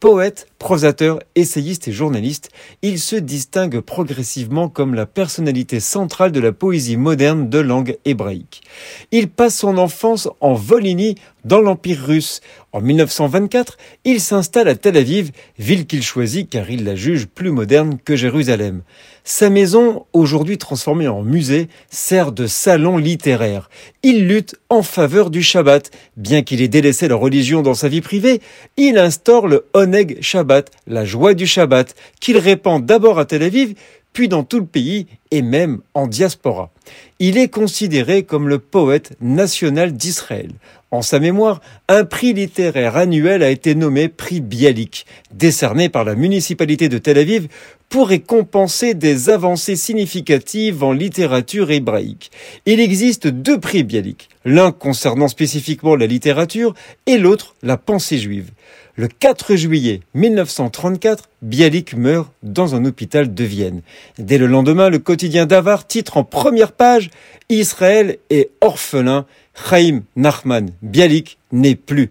Poète, 0.00 0.48
prosateur, 0.62 1.18
essayiste 1.34 1.88
et 1.88 1.92
journaliste, 1.92 2.50
il 2.82 3.00
se 3.00 3.16
distingue 3.16 3.80
progressivement 3.80 4.68
comme 4.68 4.94
la 4.94 5.06
personnalité 5.06 5.80
centrale 5.80 6.30
de 6.30 6.38
la 6.38 6.52
poésie 6.52 6.96
moderne 6.96 7.50
de 7.50 7.58
langue 7.58 7.98
hébraïque. 8.04 8.62
Il 9.10 9.28
passe 9.28 9.56
son 9.56 9.76
enfance 9.76 10.28
en 10.40 10.54
Volhynie, 10.54 11.16
dans 11.44 11.60
l'Empire 11.60 12.00
russe. 12.06 12.40
En 12.72 12.80
1924, 12.80 13.76
il 14.04 14.20
s'installe 14.20 14.68
à 14.68 14.76
Tel 14.76 14.96
Aviv, 14.96 15.32
ville 15.58 15.86
qu'il 15.86 16.02
choisit 16.02 16.48
car 16.48 16.70
il 16.70 16.84
la 16.84 16.94
juge 16.94 17.26
plus 17.26 17.50
moderne 17.50 17.98
que 18.02 18.16
Jérusalem. 18.16 18.82
Sa 19.24 19.50
maison, 19.50 20.06
aujourd'hui 20.12 20.58
transformée 20.58 21.08
en 21.08 21.22
musée, 21.22 21.68
sert 21.90 22.32
de 22.32 22.46
salon 22.46 22.96
littéraire. 22.96 23.70
Il 24.02 24.26
lutte 24.26 24.56
en 24.68 24.82
faveur 24.82 25.30
du 25.30 25.42
Shabbat. 25.42 25.90
Bien 26.16 26.42
qu'il 26.42 26.62
ait 26.62 26.68
délaissé 26.68 27.08
la 27.08 27.14
religion 27.14 27.62
dans 27.62 27.74
sa 27.74 27.88
vie 27.88 28.00
privée, 28.00 28.40
il 28.76 28.98
instaure 28.98 29.46
le 29.46 29.66
Oneg 29.74 30.18
Shabbat, 30.20 30.51
la 30.86 31.04
joie 31.04 31.34
du 31.34 31.46
Shabbat, 31.46 31.94
qu'il 32.20 32.38
répand 32.38 32.84
d'abord 32.84 33.18
à 33.18 33.24
Tel 33.24 33.42
Aviv, 33.42 33.74
puis 34.12 34.28
dans 34.28 34.44
tout 34.44 34.60
le 34.60 34.66
pays 34.66 35.06
et 35.30 35.42
même 35.42 35.80
en 35.94 36.06
diaspora. 36.06 36.70
Il 37.18 37.38
est 37.38 37.48
considéré 37.48 38.24
comme 38.24 38.48
le 38.48 38.58
poète 38.58 39.16
national 39.20 39.92
d'Israël. 39.92 40.50
En 40.90 41.00
sa 41.00 41.18
mémoire, 41.18 41.62
un 41.88 42.04
prix 42.04 42.34
littéraire 42.34 42.98
annuel 42.98 43.42
a 43.42 43.48
été 43.48 43.74
nommé 43.74 44.08
prix 44.08 44.42
Bialik, 44.42 45.06
décerné 45.32 45.88
par 45.88 46.04
la 46.04 46.14
municipalité 46.14 46.90
de 46.90 46.98
Tel 46.98 47.16
Aviv 47.16 47.48
pour 47.88 48.08
récompenser 48.08 48.92
des 48.92 49.30
avancées 49.30 49.76
significatives 49.76 50.84
en 50.84 50.92
littérature 50.92 51.70
hébraïque. 51.70 52.30
Il 52.66 52.78
existe 52.78 53.26
deux 53.26 53.58
prix 53.58 53.84
Bialik, 53.84 54.28
l'un 54.44 54.70
concernant 54.70 55.28
spécifiquement 55.28 55.96
la 55.96 56.06
littérature 56.06 56.74
et 57.06 57.16
l'autre 57.16 57.54
la 57.62 57.78
pensée 57.78 58.18
juive. 58.18 58.50
Le 58.94 59.08
4 59.08 59.56
juillet 59.56 60.00
1934, 60.14 61.30
Bialik 61.40 61.96
meurt 61.96 62.30
dans 62.42 62.74
un 62.74 62.84
hôpital 62.84 63.32
de 63.32 63.44
Vienne. 63.44 63.80
Dès 64.18 64.36
le 64.36 64.46
lendemain, 64.46 64.90
le 64.90 64.98
quotidien 64.98 65.46
d'Avar 65.46 65.86
titre 65.86 66.18
en 66.18 66.24
première 66.24 66.72
page 66.72 67.08
Israël 67.48 68.18
est 68.28 68.50
orphelin 68.60 69.24
Chaim 69.54 70.02
Nachman 70.14 70.70
Bialik 70.82 71.38
n'est 71.52 71.74
plus. 71.74 72.10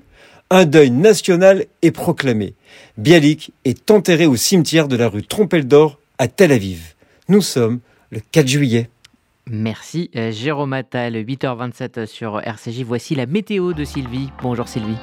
Un 0.49 0.65
deuil 0.65 0.89
national 0.89 1.65
est 1.83 1.91
proclamé. 1.91 2.55
Bialik 2.97 3.51
est 3.63 3.91
enterré 3.91 4.25
au 4.25 4.35
cimetière 4.35 4.87
de 4.87 4.95
la 4.95 5.07
rue 5.07 5.23
Trompeldor 5.23 5.99
à 6.17 6.27
Tel 6.27 6.51
Aviv. 6.51 6.95
Nous 7.29 7.41
sommes 7.41 7.79
le 8.09 8.21
4 8.31 8.47
juillet. 8.47 8.89
Merci 9.45 10.09
euh, 10.15 10.31
Jérôme 10.31 10.73
Attal, 10.73 11.13
8h27 11.13 12.07
sur 12.07 12.41
RCJ. 12.41 12.81
Voici 12.81 13.13
la 13.13 13.27
météo 13.27 13.73
de 13.73 13.83
Sylvie. 13.83 14.29
Bonjour 14.41 14.67
Sylvie. 14.67 14.97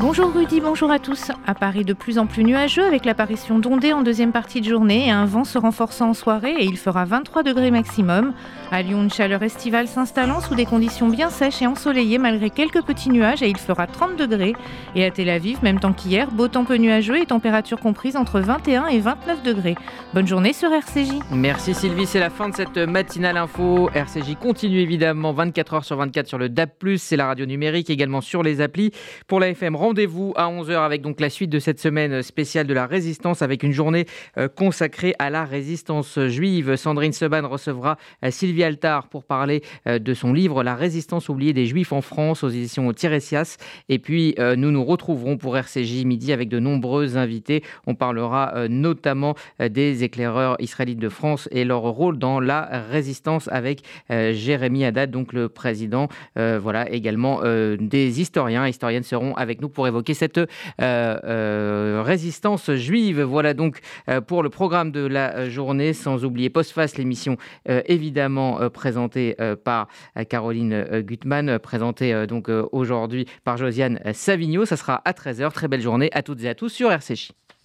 Bonjour 0.00 0.32
Rudy, 0.32 0.60
bonjour 0.60 0.92
à 0.92 1.00
tous. 1.00 1.32
À 1.44 1.56
Paris, 1.56 1.84
de 1.84 1.92
plus 1.92 2.20
en 2.20 2.26
plus 2.26 2.44
nuageux 2.44 2.84
avec 2.84 3.04
l'apparition 3.04 3.58
d'ondées 3.58 3.92
en 3.92 4.02
deuxième 4.02 4.30
partie 4.30 4.60
de 4.60 4.68
journée 4.68 5.08
et 5.08 5.10
un 5.10 5.24
vent 5.24 5.42
se 5.42 5.58
renforçant 5.58 6.10
en 6.10 6.14
soirée 6.14 6.54
et 6.56 6.64
il 6.66 6.78
fera 6.78 7.04
23 7.04 7.42
degrés 7.42 7.72
maximum. 7.72 8.32
À 8.70 8.82
Lyon, 8.82 9.02
une 9.02 9.10
chaleur 9.10 9.42
estivale 9.42 9.88
s'installant 9.88 10.40
sous 10.40 10.54
des 10.54 10.66
conditions 10.66 11.08
bien 11.08 11.30
sèches 11.30 11.62
et 11.62 11.66
ensoleillées 11.66 12.18
malgré 12.18 12.48
quelques 12.48 12.82
petits 12.82 13.10
nuages 13.10 13.42
et 13.42 13.48
il 13.48 13.56
fera 13.56 13.88
30 13.88 14.16
degrés. 14.16 14.54
Et 14.94 15.04
à 15.04 15.10
Tel 15.10 15.28
Aviv, 15.30 15.64
même 15.64 15.80
temps 15.80 15.92
qu'hier, 15.92 16.30
beau 16.30 16.46
temps 16.46 16.64
peu 16.64 16.76
nuageux 16.76 17.20
et 17.20 17.26
température 17.26 17.80
comprise 17.80 18.14
entre 18.14 18.38
21 18.38 18.86
et 18.86 19.00
29 19.00 19.42
degrés. 19.42 19.74
Bonne 20.14 20.28
journée 20.28 20.52
sur 20.52 20.72
RCJ. 20.72 21.18
Merci 21.32 21.74
Sylvie, 21.74 22.06
c'est 22.06 22.20
la 22.20 22.30
fin 22.30 22.48
de 22.48 22.54
cette 22.54 22.78
matinale 22.78 23.36
info. 23.36 23.90
RCJ 23.92 24.36
continue 24.40 24.78
évidemment 24.78 25.32
24 25.32 25.80
h 25.80 25.82
sur 25.82 25.96
24 25.96 26.28
sur 26.28 26.38
le 26.38 26.48
DAB+, 26.48 26.70
c'est 26.98 27.16
la 27.16 27.26
radio 27.26 27.46
numérique 27.46 27.90
également 27.90 28.20
sur 28.20 28.44
les 28.44 28.60
applis. 28.60 28.92
Pour 29.26 29.40
la 29.40 29.48
FM, 29.48 29.74
Rendez-vous 29.88 30.34
à 30.36 30.50
11h 30.50 30.84
avec 30.84 31.00
donc 31.00 31.18
la 31.18 31.30
suite 31.30 31.48
de 31.48 31.58
cette 31.58 31.80
semaine 31.80 32.20
spéciale 32.20 32.66
de 32.66 32.74
la 32.74 32.86
résistance 32.86 33.40
avec 33.40 33.62
une 33.62 33.72
journée 33.72 34.04
euh, 34.36 34.46
consacrée 34.46 35.14
à 35.18 35.30
la 35.30 35.46
résistance 35.46 36.18
juive. 36.26 36.76
Sandrine 36.76 37.14
Seban 37.14 37.48
recevra 37.48 37.96
euh, 38.22 38.30
Sylvie 38.30 38.64
Altar 38.64 39.08
pour 39.08 39.24
parler 39.24 39.62
euh, 39.86 39.98
de 39.98 40.12
son 40.12 40.34
livre 40.34 40.62
La 40.62 40.74
résistance 40.74 41.30
oubliée 41.30 41.54
des 41.54 41.64
juifs 41.64 41.94
en 41.94 42.02
France 42.02 42.44
aux 42.44 42.50
éditions 42.50 42.92
Tiresias. 42.92 43.56
Et 43.88 43.98
puis 43.98 44.34
nous 44.38 44.70
nous 44.70 44.84
retrouverons 44.84 45.38
pour 45.38 45.56
RCJ 45.56 46.04
midi 46.04 46.34
avec 46.34 46.50
de 46.50 46.58
nombreux 46.58 47.16
invités. 47.16 47.62
On 47.86 47.94
parlera 47.94 48.68
notamment 48.68 49.34
des 49.58 50.04
éclaireurs 50.04 50.56
israélites 50.60 50.98
de 50.98 51.08
France 51.08 51.48
et 51.50 51.64
leur 51.64 51.80
rôle 51.80 52.18
dans 52.18 52.40
la 52.40 52.84
résistance 52.90 53.48
avec 53.48 53.82
Jérémy 54.10 54.84
Haddad, 54.84 55.10
donc 55.10 55.32
le 55.32 55.48
président. 55.48 56.08
voilà 56.36 56.90
également 56.90 57.40
des 57.42 58.20
historiens, 58.20 58.66
historiennes 58.66 59.02
seront 59.02 59.34
avec 59.34 59.60
nous 59.60 59.68
pour 59.77 59.77
évoquer 59.86 60.14
cette 60.14 60.38
euh, 60.38 60.46
euh, 60.80 62.02
résistance 62.04 62.70
juive. 62.72 63.22
Voilà 63.22 63.54
donc 63.54 63.80
euh, 64.08 64.20
pour 64.20 64.42
le 64.42 64.50
programme 64.50 64.90
de 64.90 65.06
la 65.06 65.48
journée, 65.48 65.92
sans 65.92 66.24
oublier 66.24 66.50
Postface, 66.50 66.96
l'émission 66.96 67.36
évidemment 67.66 68.70
présentée 68.70 69.36
par 69.64 69.88
Caroline 70.28 71.00
Gutmann, 71.00 71.58
présentée 71.58 72.26
donc 72.26 72.48
aujourd'hui 72.72 73.26
par 73.44 73.56
Josiane 73.56 74.00
Savigno. 74.12 74.64
Ça 74.64 74.76
sera 74.76 75.02
à 75.04 75.12
13h. 75.12 75.52
Très 75.52 75.68
belle 75.68 75.80
journée 75.80 76.10
à 76.12 76.22
toutes 76.22 76.42
et 76.42 76.48
à 76.48 76.54
tous 76.54 76.70
sur 76.70 76.90
RCJ. 76.90 77.32